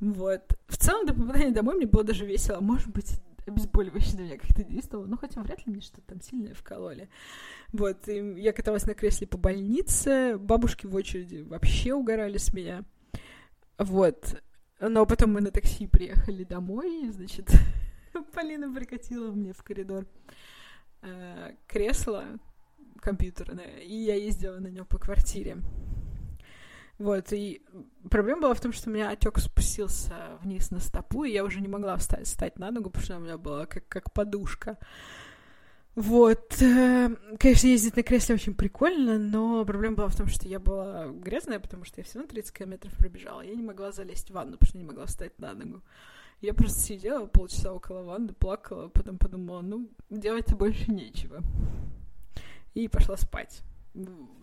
Вот. 0.00 0.42
В 0.68 0.76
целом, 0.76 1.06
до 1.06 1.14
попадания 1.14 1.50
домой 1.50 1.74
мне 1.74 1.86
было 1.86 2.04
даже 2.04 2.24
весело. 2.24 2.60
Может 2.60 2.88
быть, 2.88 3.20
обезболивающее 3.46 4.18
на 4.18 4.22
меня 4.22 4.38
как-то 4.38 4.64
действовало, 4.64 5.06
ну, 5.06 5.16
хотя 5.16 5.42
вряд 5.42 5.66
ли 5.66 5.72
мне 5.72 5.80
что-то 5.80 6.02
там 6.02 6.20
сильное 6.20 6.54
вкололи. 6.54 7.08
Вот, 7.72 8.08
и 8.08 8.40
я 8.40 8.52
каталась 8.52 8.86
на 8.86 8.94
кресле 8.94 9.26
по 9.26 9.38
больнице, 9.38 10.36
бабушки 10.38 10.86
в 10.86 10.94
очереди 10.94 11.42
вообще 11.42 11.94
угорали 11.94 12.38
с 12.38 12.52
меня. 12.52 12.84
Вот. 13.78 14.42
Но 14.80 15.06
потом 15.06 15.32
мы 15.32 15.40
на 15.40 15.50
такси 15.50 15.86
приехали 15.86 16.44
домой, 16.44 17.06
и, 17.06 17.10
значит, 17.10 17.50
Полина 18.34 18.72
прикатила 18.72 19.30
мне 19.30 19.52
в 19.52 19.62
коридор 19.62 20.06
э, 21.02 21.54
кресло 21.66 22.24
компьютерное, 23.00 23.80
и 23.80 23.94
я 23.94 24.14
ездила 24.14 24.58
на 24.58 24.68
нем 24.68 24.86
по 24.86 24.98
квартире. 24.98 25.58
Вот, 26.98 27.32
и 27.32 27.62
проблема 28.08 28.42
была 28.42 28.54
в 28.54 28.60
том, 28.60 28.72
что 28.72 28.88
у 28.88 28.92
меня 28.92 29.10
отек 29.10 29.38
спустился 29.38 30.14
вниз 30.42 30.70
на 30.70 30.78
стопу, 30.78 31.24
и 31.24 31.32
я 31.32 31.44
уже 31.44 31.60
не 31.60 31.68
могла 31.68 31.96
встать, 31.96 32.26
встать 32.26 32.58
на 32.58 32.70
ногу, 32.70 32.90
потому 32.90 33.04
что 33.04 33.16
у 33.16 33.20
меня 33.20 33.36
была 33.36 33.66
как, 33.66 33.86
как 33.88 34.12
подушка. 34.12 34.78
Вот. 35.96 36.60
э, 36.60 37.10
Конечно, 37.38 37.66
ездить 37.68 37.96
на 37.96 38.02
кресле 38.02 38.34
очень 38.36 38.54
прикольно, 38.54 39.18
но 39.18 39.64
проблема 39.64 39.96
была 39.96 40.08
в 40.08 40.16
том, 40.16 40.26
что 40.28 40.48
я 40.48 40.58
была 40.58 41.06
грязная, 41.08 41.60
потому 41.60 41.84
что 41.84 42.00
я 42.00 42.04
все 42.04 42.18
равно 42.18 42.30
30 42.30 42.52
километров 42.52 42.92
пробежала. 42.96 43.40
Я 43.42 43.54
не 43.54 43.62
могла 43.62 43.92
залезть 43.92 44.30
в 44.30 44.32
ванну, 44.32 44.52
потому 44.52 44.68
что 44.68 44.78
не 44.78 44.84
могла 44.84 45.06
встать 45.06 45.38
на 45.38 45.52
ногу. 45.54 45.82
Я 46.40 46.52
просто 46.52 46.80
сидела 46.80 47.26
полчаса 47.26 47.72
около 47.72 48.02
ванны, 48.02 48.34
плакала, 48.34 48.88
потом 48.88 49.18
подумала, 49.18 49.62
ну, 49.62 49.88
делать-то 50.10 50.56
больше 50.56 50.90
нечего. 50.90 51.42
И 52.74 52.88
пошла 52.88 53.16
спать, 53.16 53.62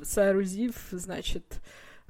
соорудив, 0.01 0.73
значит, 0.91 1.61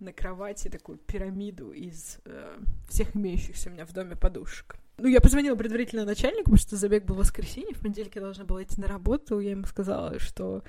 на 0.02 0.12
кровати 0.12 0.68
такую 0.68 0.98
пирамиду 0.98 1.72
из 1.72 2.20
э, 2.26 2.60
всех 2.90 3.16
имеющихся 3.16 3.70
у 3.70 3.74
меня 3.74 3.86
в 3.86 3.94
доме 3.94 4.16
подушек. 4.16 4.76
Ну, 4.98 5.08
я 5.08 5.22
позвонила 5.22 5.56
предварительно 5.56 6.06
начальнику, 6.06 6.52
потому 6.52 6.58
что 6.58 6.76
забег 6.76 7.06
был 7.06 7.16
в 7.16 7.20
воскресенье, 7.20 7.74
в 7.74 7.80
понедельник 7.80 8.16
я 8.16 8.22
должна 8.22 8.44
была 8.44 8.64
идти 8.64 8.80
на 8.82 8.88
работу, 8.88 9.40
я 9.40 9.52
ему 9.52 9.66
сказала, 9.66 10.20
что 10.20 10.64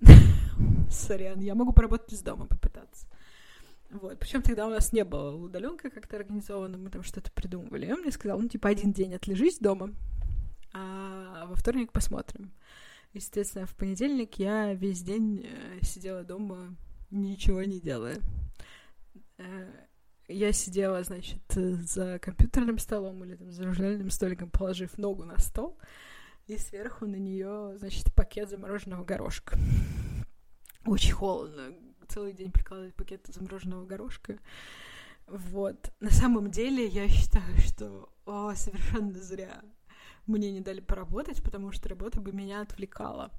сорян, 0.90 1.40
я 1.40 1.54
могу 1.54 1.72
поработать 1.72 2.12
из 2.12 2.22
дома, 2.22 2.46
попытаться. 2.46 3.06
Вот. 3.90 4.18
Причем 4.18 4.42
тогда 4.42 4.66
у 4.66 4.70
нас 4.70 4.92
не 4.92 5.04
было 5.04 5.34
удаленка 5.34 5.90
как-то 5.90 6.16
организована, 6.16 6.78
мы 6.78 6.90
там 6.90 7.02
что-то 7.02 7.30
придумывали. 7.32 7.86
И 7.86 7.92
он 7.92 8.00
мне 8.00 8.12
сказал, 8.12 8.38
ну, 8.38 8.48
типа, 8.48 8.68
один 8.68 8.92
день 8.92 9.14
отлежись 9.14 9.58
дома, 9.58 9.90
а 10.72 11.46
во 11.46 11.56
вторник 11.56 11.90
посмотрим. 11.90 12.52
Естественно, 13.12 13.66
в 13.66 13.74
понедельник 13.74 14.36
я 14.36 14.72
весь 14.74 15.02
день 15.02 15.44
э, 15.44 15.84
сидела 15.84 16.22
дома, 16.22 16.76
ничего 17.10 17.62
не 17.62 17.80
делая. 17.80 18.18
Э, 19.38 19.86
я 20.28 20.52
сидела, 20.52 21.02
значит, 21.02 21.42
за 21.52 22.18
компьютерным 22.18 22.78
столом 22.78 23.24
или 23.24 23.36
там, 23.36 23.50
за 23.50 23.64
журнальным 23.64 24.10
столиком, 24.10 24.50
положив 24.50 24.96
ногу 24.98 25.24
на 25.24 25.38
стол, 25.38 25.78
и 26.46 26.56
сверху 26.56 27.06
на 27.06 27.16
нее, 27.16 27.74
значит, 27.78 28.14
пакет 28.14 28.50
замороженного 28.50 29.04
горошка. 29.04 29.58
Очень 30.86 31.12
холодно. 31.12 31.74
Целый 32.08 32.32
день 32.32 32.50
прикладывать 32.50 32.94
пакет 32.94 33.26
замороженного 33.26 33.84
горошка. 33.84 34.38
Вот. 35.26 35.92
На 36.00 36.10
самом 36.10 36.50
деле, 36.50 36.86
я 36.86 37.08
считаю, 37.08 37.56
что 37.58 38.12
о, 38.26 38.54
совершенно 38.54 39.18
зря 39.20 39.62
мне 40.26 40.50
не 40.50 40.60
дали 40.60 40.80
поработать, 40.80 41.42
потому 41.42 41.72
что 41.72 41.88
работа 41.88 42.20
бы 42.20 42.32
меня 42.32 42.62
отвлекала. 42.62 43.30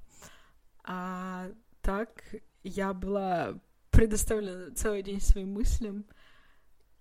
А 0.84 1.50
так 1.80 2.22
я 2.62 2.92
была 2.92 3.60
предоставлена 3.90 4.74
целый 4.74 5.02
день 5.02 5.20
своим 5.20 5.52
мыслям. 5.52 6.04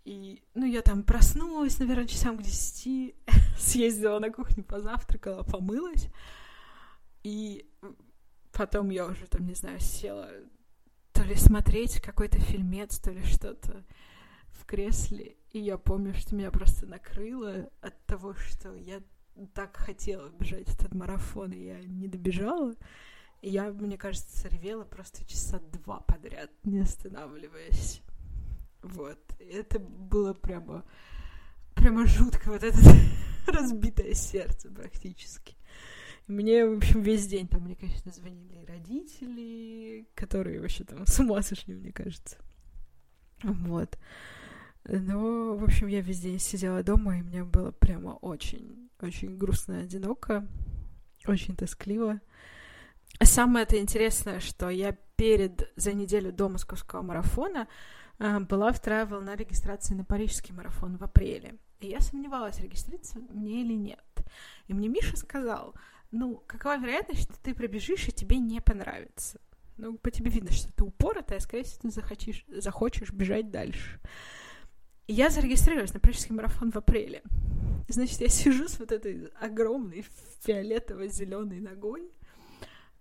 И, 0.04 0.42
ну, 0.56 0.66
я 0.66 0.82
там 0.82 1.04
проснулась, 1.04 1.80
наверное, 1.80 2.08
часам 2.08 2.38
к 2.38 2.42
десяти, 2.42 3.16
съездила 3.58 4.20
на 4.20 4.32
кухню, 4.32 4.64
позавтракала, 4.64 5.44
помылась. 5.44 6.08
И 7.24 7.70
потом 8.52 8.90
я 8.90 9.06
уже 9.06 9.28
там, 9.28 9.46
не 9.46 9.54
знаю, 9.54 9.80
села 9.80 10.30
то 11.22 11.28
ли 11.28 11.36
смотреть 11.36 12.02
какой-то 12.02 12.40
фильмец, 12.40 12.98
то 12.98 13.12
ли 13.12 13.24
что-то 13.24 13.84
в 14.50 14.66
кресле. 14.66 15.36
И 15.52 15.60
я 15.60 15.78
помню, 15.78 16.16
что 16.16 16.36
меня 16.36 16.50
просто 16.50 16.88
накрыло 16.88 17.70
от 17.82 18.06
того, 18.08 18.34
что 18.34 18.74
я 18.76 19.02
так 19.54 19.78
хотела 19.78 20.30
бежать 20.30 20.68
этот 20.74 20.96
марафон, 20.96 21.52
и 21.52 21.64
я 21.64 21.80
не 21.84 22.08
добежала. 22.08 22.74
Я, 23.42 23.72
мне 23.72 23.98
кажется, 23.98 24.48
ревела 24.50 24.84
просто 24.84 25.26
часа 25.26 25.60
два 25.72 26.02
подряд, 26.02 26.52
не 26.64 26.80
останавливаясь. 26.80 28.02
Вот. 28.84 29.20
И 29.40 29.46
это 29.46 29.80
было 29.80 30.34
прямо, 30.34 30.86
прямо 31.76 32.06
жутко, 32.06 32.50
вот 32.50 32.64
это 32.64 32.78
разбитое 33.48 34.14
сердце 34.14 34.70
практически. 34.70 35.56
Мне, 36.28 36.66
в 36.66 36.78
общем, 36.78 37.02
весь 37.02 37.28
день 37.28 37.48
там 37.48 37.64
мне, 37.64 37.76
конечно, 37.76 38.12
звонили 38.12 38.64
родители, 38.66 40.08
которые 40.16 40.62
вообще 40.62 40.84
там 40.84 41.06
с 41.06 41.20
ума 41.20 41.42
сошли, 41.42 41.74
мне 41.74 41.92
кажется. 41.92 42.38
Вот. 43.44 43.98
Но, 44.86 45.56
в 45.56 45.64
общем, 45.64 45.88
я 45.88 46.02
весь 46.02 46.22
день 46.22 46.40
сидела 46.40 46.84
дома, 46.84 47.18
и 47.18 47.22
мне 47.22 47.44
было 47.44 47.72
прямо 47.72 48.12
очень, 48.12 48.90
очень 49.00 49.38
грустно 49.38 49.74
и 49.74 49.84
одиноко, 49.84 50.48
очень 51.26 51.56
тоскливо. 51.56 52.20
А 53.22 53.26
самое 53.26 53.66
это 53.66 53.78
интересное, 53.78 54.40
что 54.40 54.72
я 54.72 54.98
перед, 55.16 55.72
за 55.76 55.94
неделю 55.94 56.32
до 56.32 56.50
московского 56.50 57.04
марафона 57.04 57.68
а, 58.18 58.40
была 58.40 58.72
вторая 58.72 59.06
волна 59.06 59.36
регистрации 59.36 59.94
на 59.94 60.04
парижский 60.04 60.56
марафон 60.56 60.98
в 60.98 61.04
апреле. 61.04 61.60
И 61.82 61.88
я 61.90 62.00
сомневалась, 62.00 62.60
регистрироваться 62.60 63.20
мне 63.20 63.62
или 63.62 63.74
нет. 63.74 64.04
И 64.66 64.74
мне 64.74 64.88
Миша 64.88 65.18
сказал, 65.18 65.76
ну, 66.10 66.42
какова 66.48 66.80
вероятность, 66.80 67.22
что 67.22 67.36
ты 67.44 67.54
пробежишь, 67.54 68.08
и 68.08 68.12
тебе 68.12 68.40
не 68.40 68.60
понравится? 68.60 69.40
Ну, 69.78 70.00
по 70.00 70.10
тебе 70.10 70.32
видно, 70.32 70.52
что 70.52 70.74
ты 70.74 70.84
упоротая, 70.84 71.38
скорее 71.42 71.66
всего, 71.66 71.82
ты 71.84 71.92
захочешь, 71.92 72.44
захочешь 72.48 73.12
бежать 73.12 73.52
дальше. 73.52 74.00
И 75.06 75.14
я 75.14 75.30
зарегистрировалась 75.30 75.94
на 75.94 76.00
парижский 76.00 76.34
марафон 76.34 76.72
в 76.72 76.78
апреле. 76.78 77.22
Значит, 77.88 78.20
я 78.22 78.30
сижу 78.30 78.68
с 78.68 78.80
вот 78.80 78.92
этой 78.92 79.28
огромной 79.40 80.08
фиолетово-зеленой 80.44 81.60
ногой, 81.60 82.10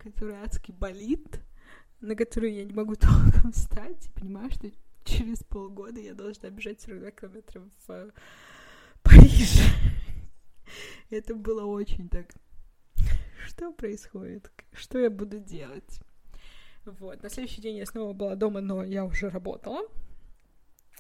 которая 0.02 0.42
адски 0.44 0.72
болит, 0.72 1.40
на 2.00 2.16
которую 2.16 2.54
я 2.54 2.64
не 2.64 2.72
могу 2.72 2.94
толком 2.96 3.52
встать, 3.52 4.06
и 4.06 4.20
понимаю, 4.20 4.50
что 4.50 4.70
через 5.04 5.42
полгода 5.44 6.00
я 6.00 6.14
должна 6.14 6.50
бежать 6.50 6.80
42 6.80 7.10
километра 7.10 7.60
в 7.60 7.90
э, 7.90 8.10
Париж. 9.02 9.60
Это 11.10 11.34
было 11.34 11.64
очень 11.64 12.08
так... 12.08 12.26
Что 13.46 13.72
происходит? 13.72 14.50
Что 14.72 14.98
я 14.98 15.10
буду 15.10 15.38
делать? 15.38 16.00
Вот. 16.84 17.22
На 17.22 17.30
следующий 17.30 17.62
день 17.62 17.78
я 17.78 17.86
снова 17.86 18.12
была 18.12 18.36
дома, 18.36 18.60
но 18.60 18.84
я 18.84 19.04
уже 19.04 19.28
работала. 19.28 19.82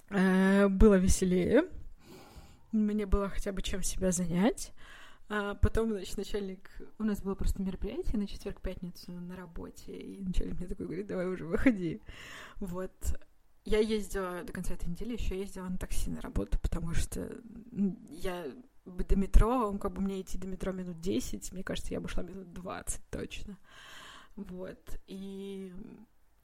Э, 0.08 0.68
было 0.68 0.94
веселее. 0.94 1.64
Мне 2.72 3.06
было 3.06 3.28
хотя 3.28 3.52
бы 3.52 3.62
чем 3.62 3.82
себя 3.82 4.10
занять. 4.10 4.72
А 5.32 5.54
потом, 5.54 5.90
значит, 5.90 6.16
начальник... 6.16 6.68
У 6.98 7.04
нас 7.04 7.22
было 7.22 7.36
просто 7.36 7.62
мероприятие 7.62 8.18
на 8.18 8.26
четверг-пятницу 8.26 9.12
на 9.12 9.36
работе, 9.36 9.92
и 9.92 10.20
начальник 10.24 10.58
мне 10.58 10.66
такой 10.66 10.86
говорит, 10.86 11.06
давай 11.06 11.28
уже 11.28 11.46
выходи. 11.46 12.02
Вот. 12.56 12.92
Я 13.64 13.78
ездила 13.78 14.42
до 14.42 14.52
конца 14.52 14.74
этой 14.74 14.88
недели, 14.88 15.12
еще 15.12 15.38
ездила 15.38 15.68
на 15.68 15.78
такси 15.78 16.10
на 16.10 16.20
работу, 16.20 16.58
потому 16.60 16.94
что 16.94 17.30
я 18.10 18.44
до 18.84 19.16
метро, 19.16 19.72
как 19.78 19.92
бы 19.92 20.00
мне 20.00 20.20
идти 20.20 20.36
до 20.36 20.48
метро 20.48 20.72
минут 20.72 21.00
10, 21.00 21.52
мне 21.52 21.62
кажется, 21.62 21.94
я 21.94 22.00
бы 22.00 22.08
шла 22.08 22.24
минут 22.24 22.52
20 22.52 23.00
точно. 23.10 23.56
Вот. 24.34 24.98
И 25.06 25.72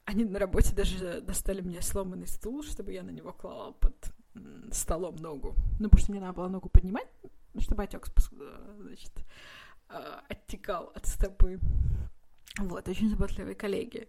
они 0.05 0.23
на 0.23 0.39
работе 0.39 0.73
даже 0.73 1.19
достали 1.19 1.59
мне 1.59 1.81
сломанный 1.81 2.27
стул, 2.27 2.63
чтобы 2.63 2.93
я 2.93 3.03
на 3.03 3.09
него 3.09 3.33
клала 3.33 3.73
под 3.73 4.13
столом 4.71 5.15
ногу. 5.17 5.55
Ну, 5.79 5.89
потому 5.89 5.99
что 5.99 6.11
мне 6.11 6.21
надо 6.21 6.33
было 6.33 6.47
ногу 6.47 6.69
поднимать, 6.69 7.07
чтобы 7.61 7.83
отек, 7.83 8.07
значит, 8.79 9.11
а, 9.89 10.23
оттекал 10.29 10.91
от 10.95 11.05
стопы. 11.05 11.59
Вот, 12.57 12.87
очень 12.87 13.09
заботливые 13.09 13.55
коллеги. 13.55 14.07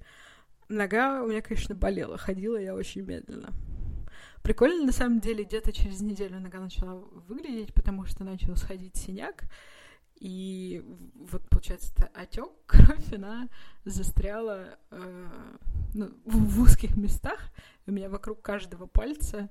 Нога 0.68 1.22
у 1.22 1.28
меня, 1.28 1.42
конечно, 1.42 1.74
болела, 1.74 2.18
ходила 2.18 2.56
я 2.56 2.74
очень 2.74 3.02
медленно. 3.02 3.52
Прикольно, 4.42 4.86
на 4.86 4.92
самом 4.92 5.20
деле, 5.20 5.44
где-то 5.44 5.72
через 5.72 6.00
неделю 6.00 6.40
нога 6.40 6.58
начала 6.58 6.94
выглядеть, 7.28 7.74
потому 7.74 8.06
что 8.06 8.24
начал 8.24 8.56
сходить 8.56 8.96
синяк, 8.96 9.44
и 10.20 10.82
вот, 11.14 11.48
получается, 11.48 12.10
отек, 12.14 12.50
кровь, 12.66 13.12
она 13.12 13.48
застряла 13.84 14.78
э, 14.90 15.28
ну, 15.94 16.10
в 16.24 16.60
узких 16.60 16.96
местах. 16.96 17.38
У 17.86 17.92
меня 17.92 18.08
вокруг 18.08 18.42
каждого 18.42 18.86
пальца 18.86 19.48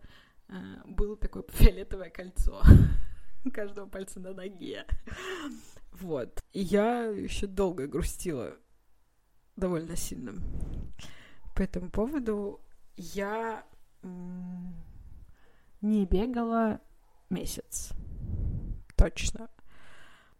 э, 0.49 0.53
было 0.85 1.15
такое 1.15 1.43
фиолетовое 1.49 2.09
кольцо. 2.09 2.61
каждого 3.51 3.87
пальца 3.87 4.19
на 4.19 4.33
ноге. 4.33 4.85
Вот. 5.93 6.43
И 6.53 6.61
я 6.61 7.05
еще 7.05 7.47
долго 7.47 7.87
грустила 7.87 8.55
довольно 9.55 9.95
сильно. 9.95 10.33
По 11.55 11.63
этому 11.63 11.89
поводу 11.89 12.61
я 12.95 13.65
не 15.81 16.05
бегала 16.05 16.79
месяц. 17.29 17.91
Точно. 18.95 19.49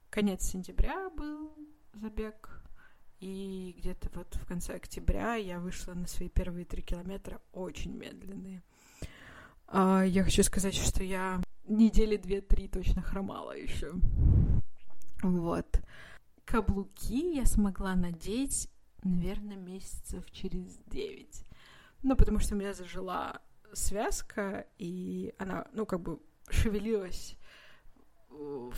Конец 0.09 0.43
сентября 0.43 1.09
был 1.09 1.55
забег. 1.93 2.63
И 3.19 3.75
где-то 3.79 4.09
вот 4.13 4.35
в 4.35 4.45
конце 4.45 4.75
октября 4.75 5.35
я 5.35 5.59
вышла 5.59 5.93
на 5.93 6.05
свои 6.07 6.29
первые 6.29 6.65
три 6.65 6.83
километра 6.83 7.41
очень 7.51 7.95
медленные. 7.95 8.61
А, 9.67 10.03
я 10.03 10.23
хочу 10.23 10.43
сказать, 10.43 10.75
что 10.75 11.03
я 11.03 11.41
недели 11.67 12.17
две-три 12.17 12.67
точно 12.67 13.01
хромала 13.01 13.55
еще. 13.57 13.93
Вот. 15.21 15.81
Каблуки 16.45 17.35
я 17.35 17.45
смогла 17.45 17.95
надеть, 17.95 18.69
наверное, 19.03 19.57
месяцев 19.57 20.29
через 20.31 20.77
девять. 20.85 21.43
Ну, 22.03 22.15
потому 22.15 22.39
что 22.39 22.55
у 22.55 22.57
меня 22.57 22.73
зажила 22.73 23.41
связка, 23.73 24.67
и 24.77 25.33
она, 25.37 25.67
ну, 25.73 25.85
как 25.85 26.01
бы 26.01 26.19
шевелилась 26.49 27.37
в 28.29 28.73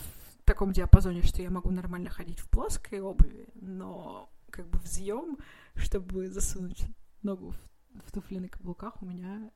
таком 0.45 0.71
диапазоне, 0.71 1.21
что 1.21 1.41
я 1.41 1.49
могу 1.49 1.69
нормально 1.71 2.10
ходить 2.10 2.39
в 2.39 2.49
плоской 2.49 3.02
обуви, 3.02 3.47
но 3.56 4.30
как 4.49 4.67
бы 4.67 4.80
взъем, 4.80 5.38
чтобы 5.75 6.28
засунуть 6.28 6.86
ногу 7.21 7.52
в, 7.52 8.08
в 8.08 8.12
туфли 8.12 8.39
на 8.39 8.49
каблуках, 8.49 9.02
у 9.02 9.06
меня 9.06 9.52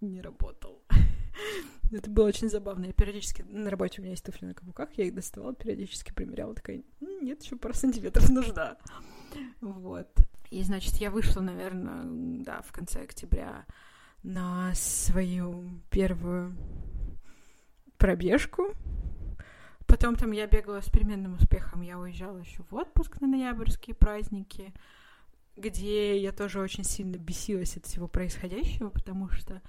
не 0.00 0.20
работал. 0.20 0.84
Это 1.92 2.10
было 2.10 2.26
очень 2.26 2.48
забавно. 2.48 2.86
Я 2.86 2.92
периодически 2.92 3.42
на 3.42 3.70
работе 3.70 4.00
у 4.00 4.02
меня 4.02 4.12
есть 4.12 4.24
туфли 4.24 4.46
на 4.46 4.54
каблуках, 4.54 4.90
я 4.94 5.04
их 5.04 5.14
доставала, 5.14 5.54
периодически 5.54 6.12
примеряла, 6.12 6.54
такая, 6.54 6.82
нет, 7.00 7.42
еще 7.42 7.56
пара 7.56 7.72
сантиметров 7.74 8.28
нужна. 8.28 8.76
Вот. 9.60 10.08
И, 10.50 10.62
значит, 10.62 10.94
я 10.96 11.10
вышла, 11.10 11.40
наверное, 11.40 12.04
да, 12.44 12.62
в 12.62 12.72
конце 12.72 13.02
октября 13.02 13.66
на 14.22 14.74
свою 14.74 15.80
первую 15.90 16.56
пробежку. 17.98 18.74
Потом 19.86 20.16
там 20.16 20.32
я 20.32 20.46
бегала 20.46 20.80
с 20.80 20.90
переменным 20.90 21.34
успехом. 21.34 21.82
Я 21.82 21.98
уезжала 21.98 22.38
еще 22.38 22.62
в 22.70 22.74
отпуск 22.74 23.20
на 23.20 23.28
ноябрьские 23.28 23.94
праздники, 23.94 24.74
где 25.56 26.18
я 26.18 26.32
тоже 26.32 26.60
очень 26.60 26.84
сильно 26.84 27.16
бесилась 27.16 27.76
от 27.76 27.86
всего 27.86 28.08
происходящего, 28.08 28.90
потому 28.90 29.30
что 29.30 29.62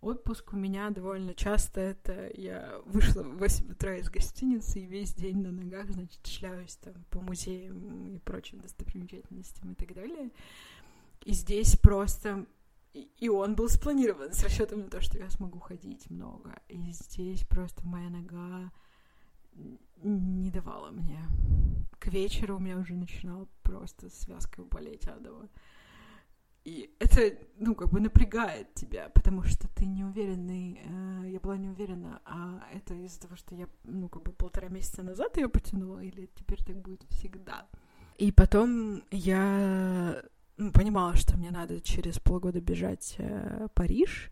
отпуск 0.00 0.52
у 0.52 0.56
меня 0.56 0.90
довольно 0.90 1.34
часто 1.34 1.80
это 1.80 2.30
я 2.34 2.80
вышла 2.86 3.22
в 3.22 3.38
8 3.38 3.72
утра 3.72 3.96
из 3.96 4.10
гостиницы 4.10 4.80
и 4.80 4.86
весь 4.86 5.14
день 5.14 5.42
на 5.42 5.52
ногах, 5.52 5.90
значит, 5.90 6.26
шляюсь 6.26 6.76
там 6.76 6.94
по 7.10 7.20
музеям 7.20 8.14
и 8.14 8.18
прочим 8.18 8.60
достопримечательностям 8.60 9.72
и 9.72 9.74
так 9.74 9.94
далее. 9.94 10.30
И 11.24 11.32
здесь 11.32 11.76
просто 11.76 12.46
и 12.92 13.28
он 13.28 13.54
был 13.54 13.68
спланирован 13.68 14.32
с 14.32 14.42
расчетом 14.42 14.80
на 14.80 14.90
то, 14.90 15.00
что 15.00 15.18
я 15.18 15.30
смогу 15.30 15.60
ходить 15.60 16.10
много. 16.10 16.60
И 16.68 16.90
здесь 16.90 17.44
просто 17.44 17.86
моя 17.86 18.10
нога 18.10 18.72
не 20.02 20.50
давала 20.50 20.90
мне. 20.90 21.20
К 21.98 22.08
вечеру 22.08 22.56
у 22.56 22.58
меня 22.58 22.78
уже 22.78 22.94
начинала 22.94 23.46
просто 23.62 24.10
связка 24.10 24.62
болеть 24.62 25.06
адово. 25.06 25.48
И 26.64 26.94
это, 26.98 27.38
ну, 27.56 27.74
как 27.74 27.88
бы 27.90 28.00
напрягает 28.00 28.74
тебя, 28.74 29.08
потому 29.14 29.42
что 29.44 29.66
ты 29.68 29.86
не 29.86 30.04
уверенный. 30.04 30.80
Э, 30.84 31.30
я 31.30 31.40
была 31.40 31.56
не 31.56 31.68
уверена, 31.68 32.20
а 32.26 32.62
это 32.74 32.94
из-за 32.94 33.20
того, 33.20 33.36
что 33.36 33.54
я, 33.54 33.66
ну, 33.84 34.08
как 34.08 34.22
бы 34.22 34.32
полтора 34.32 34.68
месяца 34.68 35.02
назад 35.02 35.38
ее 35.38 35.48
потянула, 35.48 36.00
или 36.00 36.28
теперь 36.34 36.62
так 36.62 36.76
будет 36.76 37.02
всегда. 37.10 37.66
И 38.18 38.30
потом 38.30 39.02
я 39.10 40.22
ну, 40.58 40.72
понимала, 40.72 41.16
что 41.16 41.38
мне 41.38 41.50
надо 41.50 41.80
через 41.80 42.18
полгода 42.18 42.60
бежать 42.60 43.14
э, 43.16 43.68
Париж, 43.72 44.28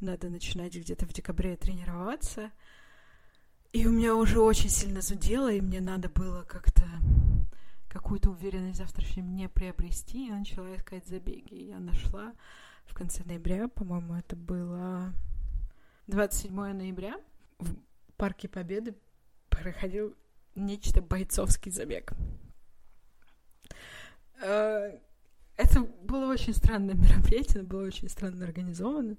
надо 0.00 0.28
начинать 0.28 0.76
где-то 0.76 1.06
в 1.06 1.12
декабре 1.14 1.56
тренироваться. 1.56 2.50
И 3.72 3.86
у 3.86 3.90
меня 3.90 4.14
уже 4.14 4.40
очень 4.40 4.68
сильно 4.68 5.00
зудело, 5.00 5.50
и 5.50 5.62
мне 5.62 5.80
надо 5.80 6.10
было 6.10 6.42
как-то 6.42 6.84
какую-то 7.92 8.30
уверенность 8.30 8.76
в 8.76 8.78
завтрашнем 8.78 9.36
не 9.36 9.48
приобрести. 9.50 10.28
Я 10.28 10.38
начала 10.38 10.74
искать 10.74 11.06
забеги. 11.06 11.54
Я 11.54 11.78
нашла 11.78 12.32
в 12.86 12.94
конце 12.94 13.22
ноября, 13.24 13.68
по-моему, 13.68 14.14
это 14.14 14.34
было 14.34 15.12
27 16.06 16.54
ноября, 16.54 17.16
в 17.58 17.74
Парке 18.16 18.48
Победы 18.48 18.94
проходил 19.50 20.16
нечто 20.54 21.02
бойцовский 21.02 21.70
забег. 21.70 22.12
Э, 24.42 24.98
это 25.56 25.80
было 26.02 26.32
очень 26.32 26.54
странное 26.54 26.94
мероприятие, 26.94 27.62
было 27.62 27.86
очень 27.86 28.08
странно 28.08 28.44
организовано. 28.44 29.16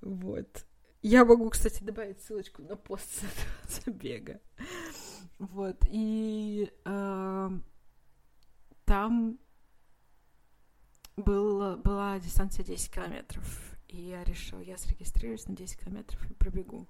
Вот. 0.00 0.66
Я 1.00 1.24
могу, 1.24 1.48
кстати, 1.48 1.82
добавить 1.82 2.20
ссылочку 2.20 2.62
на 2.62 2.76
пост 2.76 3.08
с 3.10 3.18
этого 3.22 3.84
забега. 3.84 4.40
Вот. 5.38 5.76
И 5.90 6.70
э, 6.84 7.50
там 8.84 9.38
был, 11.16 11.76
была 11.76 12.18
дистанция 12.18 12.64
10 12.64 12.90
километров. 12.92 13.76
И 13.88 14.00
я 14.00 14.24
решила, 14.24 14.60
я 14.60 14.76
зарегистрируюсь 14.76 15.46
на 15.46 15.56
10 15.56 15.78
километров 15.80 16.30
и 16.30 16.34
пробегу. 16.34 16.88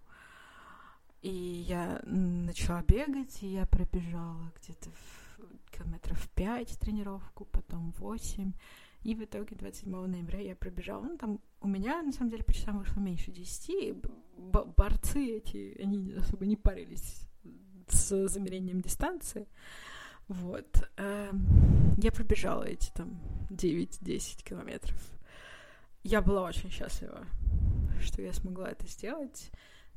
И 1.23 1.31
я 1.33 2.01
начала 2.05 2.83
бегать, 2.83 3.43
и 3.43 3.49
я 3.49 3.67
пробежала 3.67 4.53
где-то 4.61 4.91
километров 5.71 6.29
5 6.35 6.79
тренировку, 6.79 7.47
потом 7.47 7.93
8. 7.99 8.53
И 9.03 9.15
в 9.15 9.23
итоге 9.23 9.55
27 9.57 10.07
ноября 10.07 10.41
я 10.41 10.57
пробежала. 10.57 11.05
Ну, 11.05 11.19
там 11.19 11.41
у 11.61 11.69
меня, 11.69 12.03
на 12.03 12.13
самом 12.13 12.31
деле, 12.31 12.43
по 12.43 12.53
часам 12.55 12.79
вышло 12.79 13.01
меньше 13.01 13.33
10. 13.33 13.97
Б- 14.39 14.65
борцы 14.77 15.37
эти, 15.37 15.77
они 15.81 16.15
особо 16.15 16.47
не 16.47 16.57
парились 16.57 17.29
с 17.89 18.29
замерением 18.29 18.81
дистанции. 18.81 19.47
Вот. 20.29 20.89
Эм, 20.97 21.95
я 21.99 22.11
пробежала 22.11 22.65
эти 22.65 22.91
там 22.91 23.21
9-10 23.51 24.43
километров. 24.43 24.97
Я 26.03 26.23
была 26.23 26.43
очень 26.43 26.71
счастлива, 26.71 27.27
что 28.01 28.23
я 28.23 28.33
смогла 28.33 28.71
это 28.71 28.87
сделать. 28.87 29.51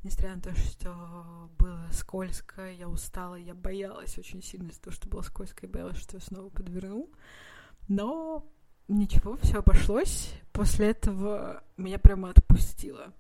Несмотря 0.04 0.36
на 0.36 0.42
то, 0.42 0.56
что 0.56 1.50
было 1.58 1.88
скользко, 1.92 2.72
я 2.72 2.88
устала, 2.88 3.36
я 3.36 3.54
боялась 3.54 4.18
очень 4.18 4.42
сильно 4.42 4.70
из-за 4.70 4.82
того, 4.82 4.96
что 4.96 5.10
было 5.10 5.22
скользко, 5.22 5.66
и 5.66 5.70
боялась, 5.70 5.98
что 5.98 6.18
я 6.18 6.22
снова 6.22 6.50
подверну. 6.50 7.10
Но 7.88 8.46
ничего, 8.88 9.38
все 9.38 9.58
обошлось. 9.60 10.34
После 10.54 10.92
этого 10.92 11.64
меня 11.78 12.00
прямо 12.00 12.30
отпустило. 12.30 13.14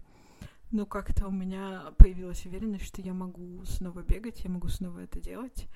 Ну, 0.72 0.86
как-то 0.86 1.28
у 1.28 1.32
меня 1.32 1.93
появилась 1.98 2.46
уверенность, 2.46 2.86
что 2.86 3.02
я 3.02 3.13
могу 3.13 3.63
снова 3.65 4.02
бегать, 4.02 4.43
я 4.43 4.50
могу 4.50 4.67
снова 4.67 5.00
это 5.00 5.20
делать. 5.20 5.67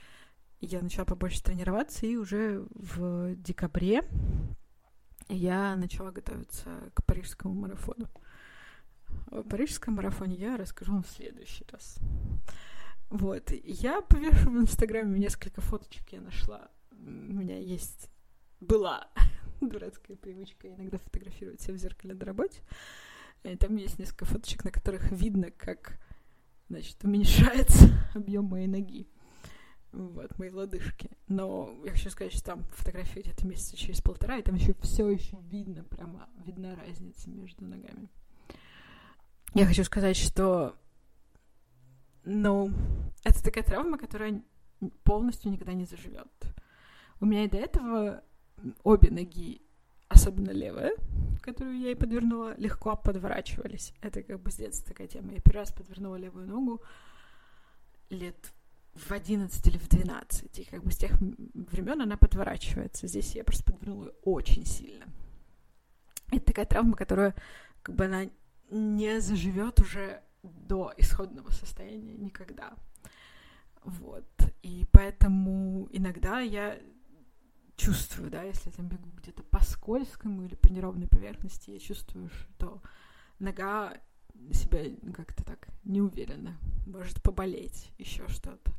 Я 0.62 0.82
начала 0.82 1.06
побольше 1.06 1.42
тренироваться, 1.42 2.06
и 2.06 2.16
уже 2.16 2.64
в 2.76 3.36
декабре 3.36 4.04
я 5.28 5.76
начала 5.76 6.12
готовиться 6.12 6.70
к 6.94 7.04
парижскому 7.04 7.56
марафону. 7.56 8.08
О 9.32 9.42
парижском 9.42 9.96
марафоне 9.96 10.36
я 10.36 10.58
расскажу 10.58 10.94
вам 10.94 11.04
в 11.04 11.10
следующий 11.10 11.66
раз. 11.72 11.98
Вот. 13.10 13.52
Я 13.52 14.02
повешу 14.02 14.52
в 14.52 14.62
Инстаграме 14.62 15.20
несколько 15.20 15.62
фоточек 15.62 16.08
я 16.12 16.22
нашла. 16.22 16.70
У 16.92 16.96
меня 16.96 17.58
есть... 17.58 18.10
Была 18.60 19.10
дурацкая 19.62 20.16
привычка 20.16 20.70
иногда 20.70 21.00
фотографировать 21.00 21.60
себя 21.60 21.74
в 21.74 21.78
зеркале 21.78 22.14
на 22.14 22.24
работе. 22.24 22.62
И 23.44 23.56
там 23.56 23.76
есть 23.78 23.98
несколько 23.98 24.26
фоточек, 24.26 24.64
на 24.64 24.70
которых 24.70 25.12
видно, 25.12 25.50
как, 25.50 26.00
значит, 26.70 27.04
уменьшается 27.04 27.90
объем 28.14 28.46
моей 28.46 28.68
ноги. 28.68 29.08
Вот, 29.92 30.38
мои 30.40 30.50
лодыжки. 30.50 31.10
Но 31.28 31.74
я 31.84 31.92
хочу 31.92 32.10
сказать, 32.10 32.34
что 32.34 32.44
там 32.44 32.64
фотография 32.72 33.22
где-то 33.22 33.46
месяца 33.46 33.76
через 33.76 34.02
полтора, 34.02 34.38
и 34.38 34.42
там 34.42 34.56
еще 34.56 34.74
все 34.82 35.10
еще 35.10 35.38
видно, 35.50 35.84
прямо 35.84 36.30
видна 36.46 36.76
разница 36.76 37.30
между 37.30 37.66
ногами. 37.66 38.10
Я 39.54 39.66
хочу 39.66 39.84
сказать, 39.84 40.16
что, 40.16 40.78
ну, 42.24 42.72
это 43.26 43.44
такая 43.44 43.66
травма, 43.66 43.98
которая 43.98 44.42
полностью 45.04 45.52
никогда 45.52 45.74
не 45.74 45.86
заживет. 45.86 46.32
У 47.20 47.26
меня 47.26 47.44
и 47.44 47.50
до 47.50 47.58
этого 47.58 48.24
обе 48.84 49.12
ноги, 49.12 49.62
особенно 50.08 50.52
левая, 50.52 50.94
которую 51.42 51.78
я 51.80 51.92
и 51.92 51.96
подвернула, 51.96 52.56
легко 52.58 52.96
подворачивались. 52.96 53.94
Это 54.02 54.24
как 54.24 54.40
бы 54.40 54.52
с 54.52 54.56
детства 54.56 54.88
такая 54.88 55.08
тема. 55.08 55.34
Я 55.34 55.42
первый 55.42 55.60
раз 55.60 55.74
подвернула 55.74 56.16
левую 56.16 56.48
ногу 56.48 56.82
лет 58.10 58.54
в 58.94 59.12
11 59.12 59.68
или 59.68 59.78
в 59.78 59.88
12. 59.88 60.60
И 60.60 60.64
как 60.66 60.84
бы 60.84 60.92
с 60.92 60.98
тех 60.98 61.12
времен 61.20 62.02
она 62.02 62.18
подворачивается. 62.18 63.08
Здесь 63.08 63.36
я 63.36 63.44
просто 63.44 63.64
подвернула 63.64 64.14
очень 64.24 64.66
сильно. 64.66 65.06
Это 66.32 66.46
такая 66.46 66.66
травма, 66.66 66.96
которая 66.96 67.36
как 67.82 67.96
бы 67.96 68.06
она 68.06 68.30
не 68.70 69.20
заживет 69.20 69.80
уже 69.80 70.22
до 70.44 70.94
исходного 70.98 71.52
состояния 71.52 72.16
никогда. 72.16 72.74
Вот. 73.84 74.26
И 74.62 74.86
поэтому 74.92 75.88
иногда 75.92 76.40
я 76.40 76.80
чувствую, 77.76 78.30
да, 78.30 78.44
если 78.44 78.70
я 78.70 78.76
там 78.76 78.88
бегу 78.88 79.10
где-то 79.18 79.44
по 79.44 79.64
скользкому 79.64 80.44
или 80.44 80.56
по 80.56 80.68
неровной 80.68 81.08
поверхности, 81.08 81.72
я 81.72 81.80
чувствую, 81.80 82.30
что 82.30 82.82
нога 83.40 83.98
себя 84.54 84.84
как-то 85.14 85.44
так 85.44 85.68
неуверенно 85.84 86.58
может 86.86 87.22
поболеть, 87.22 87.92
еще 87.98 88.28
что-то. 88.28 88.74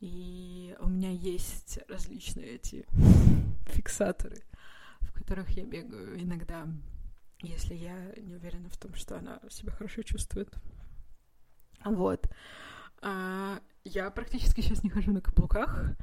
И 0.00 0.76
у 0.80 0.88
меня 0.88 1.10
есть 1.10 1.78
различные 1.88 2.56
эти 2.56 2.86
фиксаторы, 3.66 4.42
в 5.00 5.12
которых 5.12 5.50
я 5.50 5.64
бегаю 5.64 6.20
иногда 6.20 6.66
если 7.42 7.74
я 7.74 7.96
не 8.16 8.34
уверена 8.34 8.68
в 8.68 8.76
том, 8.76 8.94
что 8.94 9.18
она 9.18 9.40
себя 9.50 9.72
хорошо 9.72 10.02
чувствует. 10.02 10.48
Вот. 11.84 12.28
А, 13.00 13.60
я 13.84 14.10
практически 14.10 14.60
сейчас 14.60 14.84
не 14.84 14.90
хожу 14.90 15.12
на 15.12 15.20
каблуках, 15.20 15.96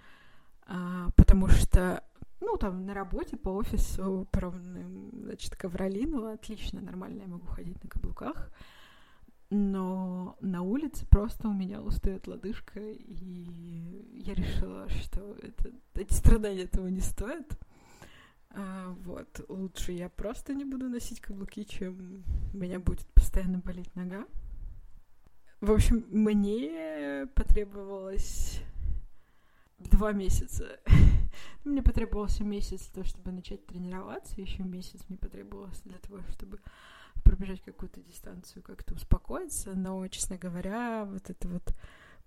а, 0.64 1.10
потому 1.16 1.48
что, 1.48 2.04
ну, 2.42 2.58
там, 2.58 2.86
на 2.86 2.94
работе, 2.94 3.38
по 3.38 3.50
офису, 3.50 4.28
по 4.32 4.54
значит, 5.14 5.56
ковролину, 5.56 6.32
отлично, 6.32 6.82
нормально 6.82 7.22
я 7.22 7.28
могу 7.28 7.48
ходить 7.48 7.82
на 7.84 7.90
каблуках, 7.90 8.52
но 9.50 10.38
на 10.42 10.62
улице 10.62 11.06
просто 11.08 11.48
у 11.48 11.54
меня 11.54 11.82
устает 11.82 12.28
лодыжка, 12.28 12.80
и 12.80 14.22
я 14.24 14.34
решила, 14.36 14.88
что 14.90 15.36
это, 15.42 15.72
эти 15.96 16.14
страдания 16.14 16.64
этого 16.64 16.88
не 16.88 17.02
стоят. 17.02 17.60
А, 18.52 18.96
вот, 19.04 19.46
лучше 19.48 19.92
я 19.92 20.10
просто 20.10 20.54
не 20.54 20.66
буду 20.66 20.90
носить 20.90 21.20
каблуки, 21.20 21.64
чем 21.64 22.24
у 22.54 22.58
меня 22.58 22.80
будет 22.80 23.08
постоянно 23.14 23.60
болеть 23.60 23.96
нога. 23.96 24.26
В 25.62 25.72
общем, 25.72 26.06
мне 26.10 27.28
потребовалось 27.36 28.62
два 29.80 30.14
месяца. 30.14 30.80
Мне 31.64 31.82
потребовался 31.82 32.44
месяц 32.44 32.86
для 32.86 32.94
того, 32.94 33.06
чтобы 33.06 33.32
начать 33.32 33.66
тренироваться, 33.66 34.40
еще 34.40 34.64
месяц 34.64 35.02
мне 35.10 35.18
потребовался 35.18 35.84
для 35.84 35.98
того, 35.98 36.20
чтобы 36.32 36.60
пробежать 37.24 37.62
какую-то 37.62 38.02
дистанцию, 38.02 38.64
как-то 38.64 38.94
успокоиться, 38.96 39.74
но, 39.74 40.08
честно 40.08 40.38
говоря, 40.38 41.06
вот 41.06 41.30
это 41.30 41.48
вот 41.48 41.74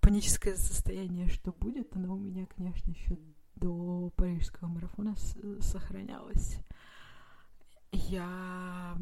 паническое 0.01 0.57
состояние, 0.57 1.29
что 1.29 1.53
будет, 1.53 1.96
оно 1.96 2.14
у 2.14 2.18
меня, 2.18 2.46
конечно, 2.46 2.90
еще 2.90 3.16
до 3.57 4.11
парижского 4.16 4.68
марафона 4.68 5.16
сохранялось. 5.61 6.59
Я 7.92 8.96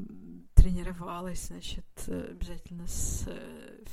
тренировалась, 0.54 1.46
значит, 1.46 1.86
обязательно 2.06 2.86
с 2.86 3.28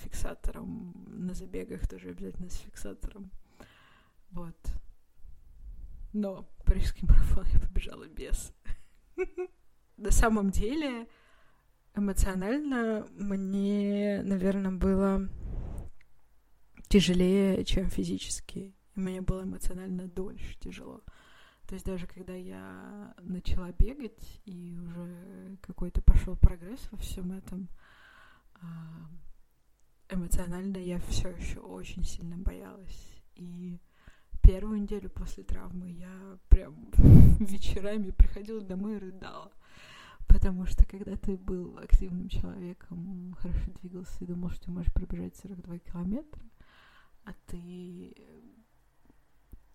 фиксатором 0.04 0.94
на 1.08 1.34
забегах, 1.34 1.88
тоже 1.88 2.10
обязательно 2.10 2.50
с 2.50 2.58
фиксатором. 2.58 3.32
Вот. 4.32 4.58
Но 6.14 6.50
парижский 6.66 7.08
марафон 7.08 7.46
я 7.54 7.60
побежала 7.60 8.08
без. 8.08 8.54
На 9.98 10.12
самом 10.12 10.52
деле, 10.52 11.08
эмоционально 11.96 13.08
мне, 13.12 14.22
наверное, 14.24 14.72
было 14.72 15.28
тяжелее, 16.88 17.64
чем 17.66 17.90
физически. 17.90 18.76
И 18.96 19.00
мне 19.00 19.22
было 19.22 19.44
эмоционально 19.44 20.08
дольше 20.08 20.58
тяжело. 20.60 21.04
То 21.68 21.74
есть 21.74 21.86
даже 21.86 22.08
когда 22.08 22.34
я 22.34 23.14
начала 23.22 23.72
бегать, 23.74 24.42
и 24.46 24.78
уже 24.78 25.58
какой-то 25.62 26.02
пошел 26.02 26.38
прогресс 26.38 26.88
во 26.92 26.98
всем 26.98 27.34
этом, 27.34 27.68
а, 28.62 29.10
эмоционально 30.10 30.78
я 30.78 31.00
все 31.00 31.30
еще 31.30 31.60
очень 31.60 32.06
сильно 32.06 32.38
боялась. 32.38 33.22
И 33.36 33.80
первую 34.48 34.82
неделю 34.82 35.10
после 35.10 35.44
травмы 35.44 35.92
я 35.92 36.40
прям 36.48 36.90
вечерами 37.40 38.12
приходила 38.12 38.62
домой 38.62 38.96
и 38.96 39.00
рыдала. 39.00 39.52
Потому 40.26 40.66
что 40.66 40.86
когда 40.86 41.18
ты 41.18 41.36
был 41.36 41.78
активным 41.78 42.30
человеком, 42.30 43.36
хорошо 43.42 43.72
двигался 43.82 44.24
и 44.24 44.26
думал, 44.26 44.50
что 44.52 44.66
ты 44.66 44.72
можешь 44.72 44.94
пробежать 44.94 45.36
42 45.36 45.80
километра, 45.80 46.42
а 47.26 47.34
ты 47.48 48.16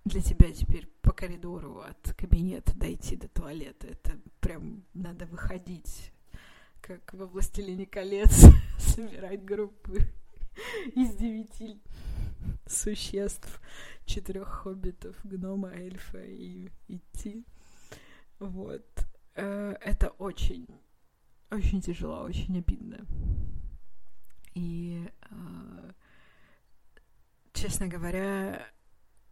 для 0.06 0.22
тебя 0.22 0.50
теперь 0.52 0.87
по 1.02 1.12
коридору 1.12 1.80
от 1.80 2.14
кабинета 2.14 2.74
дойти 2.74 3.16
до 3.16 3.28
туалета. 3.28 3.88
Это 3.88 4.18
прям 4.40 4.85
надо 4.94 5.26
выходить, 5.26 6.14
как 6.80 7.12
во 7.12 7.26
«Властелине 7.26 7.85
колец», 7.85 8.46
собирать 8.78 9.44
группы 9.44 10.08
из 10.95 11.15
девяти 11.15 11.81
существ, 12.67 13.61
четырех 14.05 14.49
хоббитов, 14.49 15.17
гнома, 15.25 15.71
эльфа 15.71 16.19
и 16.19 16.71
идти. 16.88 17.45
Вот. 18.38 18.87
Э, 19.35 19.77
это 19.81 20.09
очень, 20.11 20.67
очень 21.51 21.81
тяжело, 21.81 22.23
очень 22.23 22.59
обидно. 22.59 23.07
И, 24.55 25.09
э, 25.31 25.93
честно 27.53 27.88
говоря, 27.88 28.67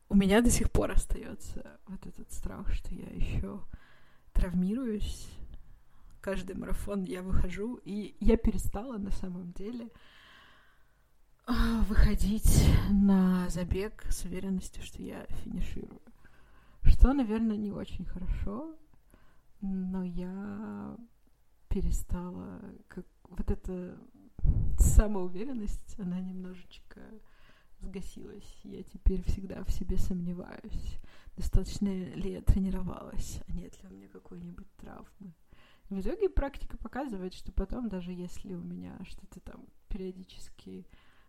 у 0.09 0.15
меня 0.15 0.41
до 0.41 0.51
сих 0.51 0.71
пор 0.71 0.93
остается 0.93 1.79
вот 1.87 2.07
этот 2.07 2.33
страх, 2.33 2.73
что 2.73 2.95
я 2.95 3.09
еще 3.11 3.61
травмируюсь. 4.33 5.29
Каждый 6.21 6.55
марафон 6.57 7.05
я 7.05 7.23
выхожу, 7.23 7.81
и 7.85 8.15
я 8.21 8.37
перестала 8.37 8.99
на 8.99 9.11
самом 9.11 9.53
деле 9.53 9.91
выходить 11.89 12.69
на 12.91 13.49
забег 13.49 14.05
с 14.11 14.25
уверенностью, 14.25 14.83
что 14.83 15.03
я 15.03 15.27
финиширую. 15.43 16.01
Что, 16.83 17.13
наверное, 17.13 17.57
не 17.57 17.73
очень 17.73 18.05
хорошо, 18.05 18.77
но 19.61 20.03
я 20.05 20.97
перестала, 21.69 22.61
как 22.89 23.07
вот 23.29 23.51
эта 23.51 23.99
самоуверенность, 24.79 25.99
она 25.99 26.21
немножечко 26.21 27.01
сгасилась. 27.81 28.61
Я 28.63 28.83
теперь 28.83 29.23
всегда 29.25 29.63
в 29.65 29.71
себе 29.71 29.99
сомневаюсь, 29.99 30.99
достаточно 31.37 31.89
ли 31.89 32.33
я 32.33 32.43
тренировалась, 32.43 33.41
а 33.47 33.53
нет 33.53 33.81
ли 33.83 33.89
у 33.89 33.93
меня 33.93 34.09
какой-нибудь 34.09 34.71
травмы. 34.77 35.35
В 35.89 36.01
итоге 36.01 36.29
практика 36.29 36.77
показывает, 36.77 37.35
что 37.35 37.51
потом, 37.53 37.89
даже 37.89 38.13
если 38.13 38.55
у 38.55 38.63
меня 38.63 38.97
что-то 39.05 39.41
там 39.41 39.67
периодически 39.89 40.87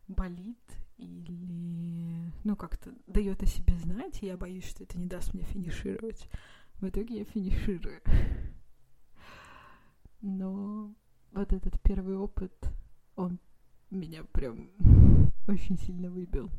болит 0.07 0.59
или, 0.97 2.31
ну, 2.43 2.55
как-то 2.55 2.93
дает 3.07 3.41
о 3.43 3.45
себе 3.45 3.75
знать, 3.77 4.21
и 4.21 4.27
я 4.27 4.37
боюсь, 4.37 4.65
что 4.65 4.83
это 4.83 4.97
не 4.97 5.07
даст 5.07 5.33
мне 5.33 5.43
финишировать, 5.43 6.27
в 6.79 6.87
итоге 6.87 7.19
я 7.19 7.25
финиширую. 7.25 8.01
Но 10.21 10.93
вот 11.31 11.53
этот 11.53 11.81
первый 11.81 12.17
опыт, 12.17 12.53
он 13.15 13.39
меня 13.89 14.23
прям 14.23 14.69
очень 15.47 15.77
сильно 15.77 16.09
выбил. 16.09 16.51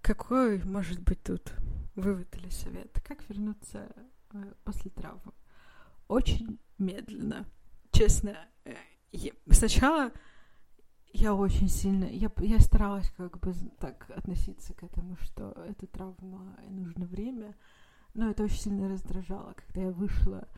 Какой 0.00 0.62
может 0.64 1.00
быть 1.00 1.22
тут 1.22 1.52
вывод 1.94 2.34
или 2.36 2.48
совет? 2.48 3.00
Как 3.04 3.28
вернуться 3.28 3.90
э, 4.32 4.54
после 4.64 4.90
травмы? 4.90 5.32
Очень 6.06 6.58
медленно. 6.78 7.46
Честно, 7.90 8.36
э, 8.64 8.74
сначала 9.50 10.12
я 11.12 11.34
очень 11.34 11.68
сильно... 11.68 12.04
Я, 12.04 12.30
я 12.38 12.60
старалась 12.60 13.10
как 13.16 13.38
бы 13.40 13.52
так 13.78 14.10
относиться 14.10 14.74
к 14.74 14.82
этому, 14.82 15.16
что 15.16 15.52
это 15.66 15.86
травма, 15.86 16.56
и 16.66 16.70
нужно 16.70 17.06
время. 17.06 17.56
Но 18.14 18.30
это 18.30 18.44
очень 18.44 18.60
сильно 18.60 18.88
раздражало, 18.88 19.54
когда 19.54 19.82
я 19.82 19.90
вышла 19.90 20.48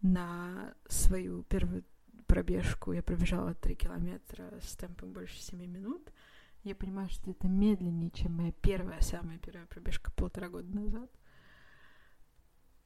на 0.00 0.74
свою 0.88 1.42
первую 1.44 1.84
пробежку. 2.26 2.92
Я 2.92 3.02
пробежала 3.02 3.54
3 3.54 3.74
километра 3.74 4.58
с 4.60 4.76
темпом 4.76 5.12
больше 5.12 5.40
7 5.40 5.60
минут. 5.60 6.12
Я 6.64 6.74
понимаю, 6.74 7.08
что 7.08 7.30
это 7.30 7.48
медленнее, 7.48 8.10
чем 8.10 8.36
моя 8.36 8.52
первая, 8.52 9.00
самая 9.00 9.38
первая 9.38 9.66
пробежка 9.66 10.12
полтора 10.12 10.48
года 10.48 10.74
назад. 10.74 11.10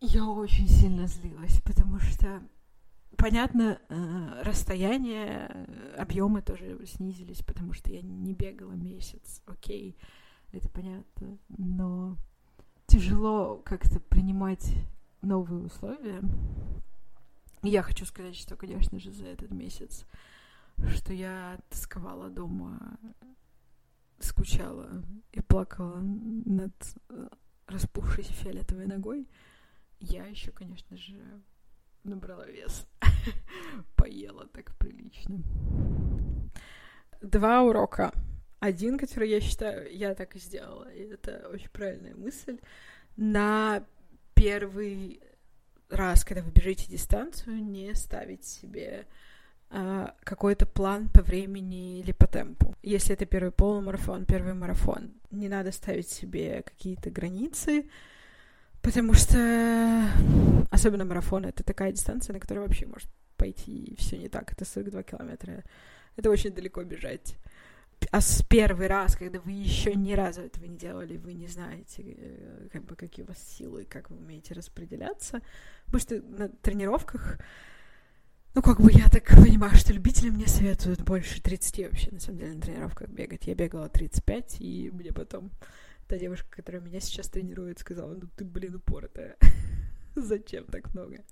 Я 0.00 0.26
очень 0.26 0.68
сильно 0.68 1.06
злилась, 1.06 1.60
потому 1.62 1.98
что, 2.00 2.42
понятно, 3.16 3.80
э, 3.88 4.42
расстояние, 4.42 5.66
объемы 5.96 6.42
тоже 6.42 6.78
снизились, 6.86 7.42
потому 7.42 7.72
что 7.72 7.90
я 7.90 8.02
не 8.02 8.32
бегала 8.32 8.72
месяц. 8.72 9.42
Окей, 9.46 9.96
это 10.52 10.68
понятно. 10.68 11.38
Но 11.48 12.16
тяжело 12.86 13.56
как-то 13.64 14.00
принимать 14.00 14.74
новые 15.22 15.64
условия. 15.64 16.22
Я 17.62 17.82
хочу 17.82 18.04
сказать, 18.04 18.36
что, 18.36 18.56
конечно 18.56 18.98
же, 19.00 19.10
за 19.10 19.26
этот 19.26 19.50
месяц, 19.50 20.06
что 20.94 21.12
я 21.12 21.58
тосковала 21.68 22.30
дома, 22.30 22.98
скучала 24.18 25.02
и 25.32 25.40
плакала 25.40 25.98
над 26.00 26.74
э, 27.08 27.28
распухшейся 27.66 28.32
фиолетовой 28.32 28.86
ногой, 28.86 29.28
я 30.00 30.26
еще, 30.26 30.52
конечно 30.52 30.96
же, 30.96 31.20
набрала 32.04 32.46
вес. 32.46 32.86
Поела 33.96 34.46
так 34.46 34.76
прилично. 34.76 35.42
Два 37.20 37.62
урока. 37.62 38.12
Один, 38.60 38.98
который 38.98 39.28
я 39.28 39.40
считаю, 39.40 39.94
я 39.94 40.14
так 40.14 40.34
и 40.34 40.38
сделала, 40.38 40.90
и 40.92 41.02
это 41.02 41.48
очень 41.52 41.68
правильная 41.70 42.14
мысль. 42.14 42.58
На 43.16 43.84
первый 44.34 45.20
раз, 45.88 46.24
когда 46.24 46.42
вы 46.42 46.50
бежите 46.50 46.86
дистанцию, 46.88 47.62
не 47.64 47.94
ставить 47.94 48.44
себе 48.44 49.06
э, 49.70 50.06
какой-то 50.24 50.66
план 50.66 51.08
по 51.08 51.22
времени 51.22 52.00
или 52.00 52.12
по 52.12 52.26
темпу. 52.26 52.74
Если 52.82 53.14
это 53.14 53.26
первый 53.26 53.52
полумарафон, 53.52 54.24
первый 54.24 54.54
марафон, 54.54 55.12
не 55.30 55.48
надо 55.48 55.72
ставить 55.72 56.08
себе 56.08 56.62
какие-то 56.62 57.10
границы, 57.10 57.88
потому 58.82 59.14
что 59.14 60.08
особенно 60.70 61.04
марафон 61.04 61.44
это 61.44 61.62
такая 61.62 61.92
дистанция, 61.92 62.34
на 62.34 62.40
которой 62.40 62.60
вообще 62.60 62.86
может 62.86 63.08
пойти 63.46 63.94
все 63.98 64.18
не 64.18 64.28
так. 64.28 64.52
Это 64.52 64.64
42 64.64 65.02
километра. 65.02 65.64
Это 66.16 66.30
очень 66.30 66.50
далеко 66.50 66.82
бежать 66.82 67.36
а 68.10 68.20
с 68.20 68.42
первый 68.42 68.86
раз, 68.86 69.16
когда 69.16 69.40
вы 69.40 69.52
еще 69.52 69.94
ни 69.94 70.12
разу 70.12 70.42
этого 70.42 70.64
не 70.64 70.76
делали, 70.76 71.16
вы 71.16 71.34
не 71.34 71.48
знаете, 71.48 72.02
э, 72.06 72.68
как 72.72 72.84
бы, 72.84 72.94
какие 72.94 73.24
у 73.24 73.28
вас 73.28 73.38
силы, 73.38 73.84
как 73.84 74.10
вы 74.10 74.18
умеете 74.18 74.54
распределяться. 74.54 75.40
Потому 75.86 76.00
что 76.00 76.22
на 76.22 76.48
тренировках, 76.48 77.38
ну, 78.54 78.62
как 78.62 78.80
бы 78.80 78.90
я 78.92 79.08
так 79.08 79.26
понимаю, 79.28 79.74
что 79.76 79.92
любители 79.92 80.30
мне 80.30 80.46
советуют 80.46 81.02
больше 81.02 81.42
30 81.42 81.86
вообще, 81.86 82.10
на 82.10 82.20
самом 82.20 82.38
деле, 82.38 82.54
на 82.54 82.60
тренировках 82.60 83.08
бегать. 83.08 83.46
Я 83.46 83.54
бегала 83.54 83.88
35, 83.88 84.56
и 84.60 84.90
мне 84.92 85.12
потом 85.12 85.50
та 86.06 86.18
девушка, 86.18 86.48
которая 86.50 86.82
меня 86.82 87.00
сейчас 87.00 87.28
тренирует, 87.28 87.78
сказала, 87.78 88.14
ну, 88.14 88.28
ты, 88.36 88.44
блин, 88.44 88.76
упоротая. 88.76 89.36
Зачем 90.22 90.64
так 90.64 90.94
много? 90.94 91.24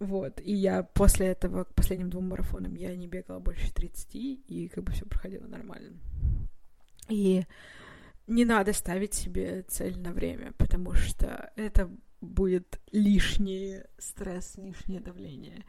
Вот. 0.00 0.40
И 0.40 0.52
я 0.52 0.82
после 0.82 1.28
этого, 1.28 1.64
к 1.64 1.74
последним 1.74 2.10
двум 2.10 2.28
марафонам, 2.28 2.74
я 2.74 2.94
не 2.96 3.06
бегала 3.06 3.38
больше 3.38 3.72
30, 3.72 4.14
и 4.14 4.70
как 4.74 4.84
бы 4.84 4.92
все 4.92 5.06
проходило 5.06 5.46
нормально. 5.46 5.96
И 7.08 7.44
не 8.26 8.44
надо 8.44 8.72
ставить 8.72 9.14
себе 9.14 9.62
цель 9.68 9.98
на 9.98 10.12
время, 10.12 10.52
потому 10.58 10.94
что 10.94 11.52
это 11.56 11.90
будет 12.20 12.80
лишний 12.92 13.82
стресс, 13.98 14.56
лишнее 14.56 15.00
давление. 15.00 15.64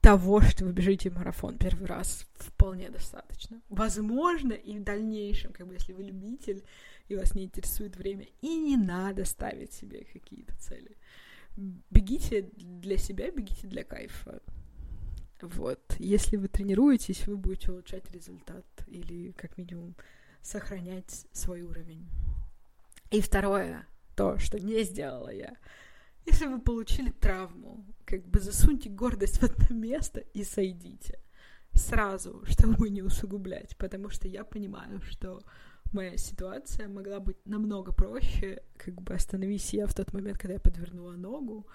Того, 0.00 0.40
что 0.40 0.64
вы 0.64 0.72
бежите 0.72 1.10
марафон 1.10 1.58
первый 1.58 1.86
раз, 1.86 2.26
вполне 2.34 2.88
достаточно. 2.88 3.60
Возможно, 3.68 4.52
и 4.52 4.78
в 4.78 4.84
дальнейшем, 4.84 5.52
как 5.52 5.66
бы 5.66 5.74
если 5.74 5.92
вы 5.92 6.04
любитель, 6.04 6.64
и 7.08 7.16
вас 7.16 7.34
не 7.34 7.44
интересует 7.44 7.96
время, 7.96 8.26
и 8.40 8.56
не 8.56 8.76
надо 8.76 9.24
ставить 9.24 9.72
себе 9.72 10.04
какие-то 10.12 10.54
цели. 10.58 10.96
Бегите 11.90 12.50
для 12.52 12.96
себя, 12.96 13.30
бегите 13.30 13.66
для 13.66 13.82
кайфа. 13.82 14.40
Вот. 15.40 15.80
Если 15.98 16.36
вы 16.36 16.48
тренируетесь, 16.48 17.26
вы 17.26 17.36
будете 17.36 17.72
улучшать 17.72 18.10
результат 18.12 18.64
или 18.86 19.32
как 19.32 19.56
минимум 19.56 19.96
сохранять 20.42 21.26
свой 21.32 21.62
уровень. 21.62 22.06
И 23.10 23.20
второе, 23.20 23.86
то, 24.14 24.38
что 24.38 24.58
не 24.58 24.82
сделала 24.84 25.30
я. 25.30 25.56
Если 26.26 26.46
вы 26.46 26.60
получили 26.60 27.10
травму, 27.10 27.86
как 28.04 28.26
бы 28.26 28.40
засуньте 28.40 28.90
гордость 28.90 29.38
в 29.38 29.44
одно 29.44 29.76
место 29.76 30.20
и 30.34 30.44
сойдите. 30.44 31.18
Сразу, 31.72 32.42
чтобы 32.46 32.90
не 32.90 33.02
усугублять. 33.02 33.76
Потому 33.76 34.10
что 34.10 34.28
я 34.28 34.44
понимаю, 34.44 35.00
что 35.02 35.42
моя 35.92 36.16
ситуация 36.16 36.88
могла 36.88 37.20
быть 37.20 37.36
намного 37.44 37.92
проще, 37.92 38.62
как 38.76 39.00
бы 39.00 39.14
остановись 39.14 39.72
я 39.72 39.86
в 39.86 39.94
тот 39.94 40.12
момент, 40.12 40.38
когда 40.38 40.54
я 40.54 40.60
подвернула 40.60 41.12
ногу, 41.12 41.66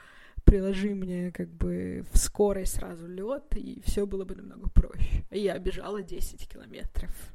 приложи 0.43 0.93
мне 0.93 1.31
как 1.31 1.49
бы 1.49 2.05
в 2.11 2.17
скорой 2.17 2.65
сразу 2.65 3.07
лед, 3.07 3.55
и 3.55 3.81
все 3.81 4.05
было 4.05 4.25
бы 4.25 4.35
намного 4.35 4.69
проще. 4.69 5.23
Я 5.31 5.57
бежала 5.57 6.01
10 6.01 6.47
километров. 6.47 7.33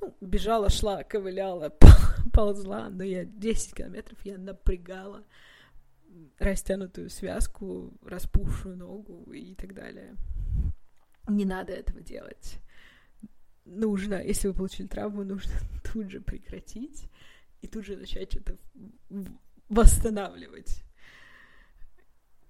Ну, 0.00 0.14
бежала, 0.20 0.70
шла, 0.70 1.02
ковыляла, 1.02 1.72
ползла, 2.32 2.88
но 2.88 3.02
я 3.02 3.24
10 3.24 3.74
километров 3.74 4.18
я 4.24 4.38
напрягала 4.38 5.24
растянутую 6.38 7.10
связку, 7.10 7.92
распухшую 8.02 8.76
ногу 8.76 9.32
и 9.32 9.54
так 9.54 9.74
далее. 9.74 10.16
Не 11.28 11.44
надо 11.44 11.72
этого 11.72 12.00
делать 12.00 12.60
нужно, 13.68 14.22
если 14.22 14.48
вы 14.48 14.54
получили 14.54 14.86
травму, 14.86 15.24
нужно 15.24 15.52
тут 15.92 16.10
же 16.10 16.20
прекратить 16.20 17.08
и 17.60 17.66
тут 17.66 17.84
же 17.84 17.96
начать 17.96 18.32
что-то 18.32 18.56
восстанавливать. 19.68 20.84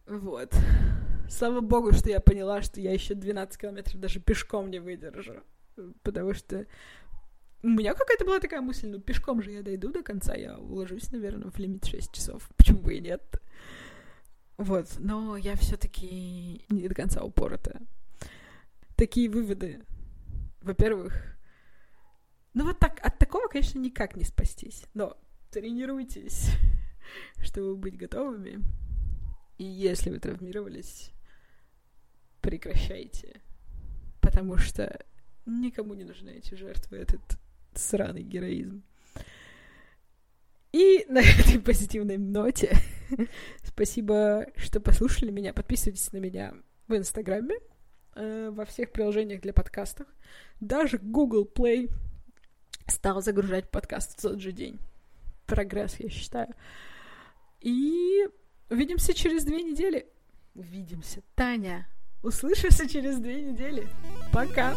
Вот. 0.06 0.54
Слава 1.28 1.60
богу, 1.60 1.92
что 1.92 2.08
я 2.08 2.20
поняла, 2.20 2.62
что 2.62 2.80
я 2.80 2.92
еще 2.92 3.14
12 3.14 3.60
километров 3.60 4.00
даже 4.00 4.20
пешком 4.20 4.70
не 4.70 4.78
выдержу. 4.78 5.42
Потому 6.02 6.32
что 6.32 6.66
у 7.62 7.68
меня 7.68 7.94
какая-то 7.94 8.24
была 8.24 8.40
такая 8.40 8.60
мысль, 8.60 8.88
ну 8.88 9.00
пешком 9.00 9.42
же 9.42 9.50
я 9.50 9.62
дойду 9.62 9.90
до 9.90 10.02
конца, 10.02 10.34
я 10.34 10.58
уложусь, 10.58 11.10
наверное, 11.10 11.50
в 11.50 11.58
лимит 11.58 11.84
6 11.84 12.12
часов. 12.12 12.48
Почему 12.56 12.80
бы 12.80 12.94
и 12.94 13.00
нет? 13.00 13.40
Вот, 14.56 14.88
но 14.98 15.36
я 15.36 15.54
все-таки 15.56 16.64
не 16.68 16.88
до 16.88 16.94
конца 16.94 17.22
упоротая. 17.22 17.80
Такие 18.96 19.30
выводы 19.30 19.84
во-первых, 20.60 21.36
ну 22.54 22.64
вот 22.64 22.78
так, 22.78 23.00
от 23.04 23.18
такого, 23.18 23.48
конечно, 23.48 23.78
никак 23.78 24.16
не 24.16 24.24
спастись. 24.24 24.84
Но 24.94 25.16
тренируйтесь, 25.50 26.50
чтобы 27.40 27.76
быть 27.76 27.96
готовыми. 27.96 28.62
И 29.58 29.64
если 29.64 30.10
вы 30.10 30.18
травмировались, 30.18 31.10
прекращайте. 32.40 33.40
Потому 34.20 34.56
что 34.58 35.04
никому 35.46 35.94
не 35.94 36.04
нужны 36.04 36.30
эти 36.30 36.54
жертвы, 36.54 36.98
этот 36.98 37.38
сраный 37.74 38.22
героизм. 38.22 38.82
И 40.72 41.06
на 41.08 41.20
этой 41.20 41.60
позитивной 41.60 42.18
ноте 42.18 42.76
спасибо, 43.62 44.46
что 44.56 44.80
послушали 44.80 45.30
меня. 45.30 45.52
Подписывайтесь 45.52 46.12
на 46.12 46.18
меня 46.18 46.54
в 46.86 46.96
Инстаграме, 46.96 47.56
э, 48.14 48.50
во 48.50 48.64
всех 48.64 48.92
приложениях 48.92 49.40
для 49.40 49.52
подкастов. 49.52 50.06
Даже 50.60 50.98
Google 50.98 51.50
Play 51.52 51.90
стал 52.86 53.22
загружать 53.22 53.70
подкаст 53.70 54.18
в 54.18 54.22
тот 54.22 54.40
же 54.40 54.52
день. 54.52 54.78
Прогресс, 55.46 55.96
я 55.98 56.08
считаю. 56.08 56.54
И 57.60 58.28
увидимся 58.70 59.14
через 59.14 59.44
две 59.44 59.62
недели. 59.62 60.06
Увидимся. 60.54 61.22
Таня, 61.34 61.88
услышимся 62.22 62.88
через 62.88 63.18
две 63.18 63.42
недели. 63.42 63.88
Пока. 64.32 64.74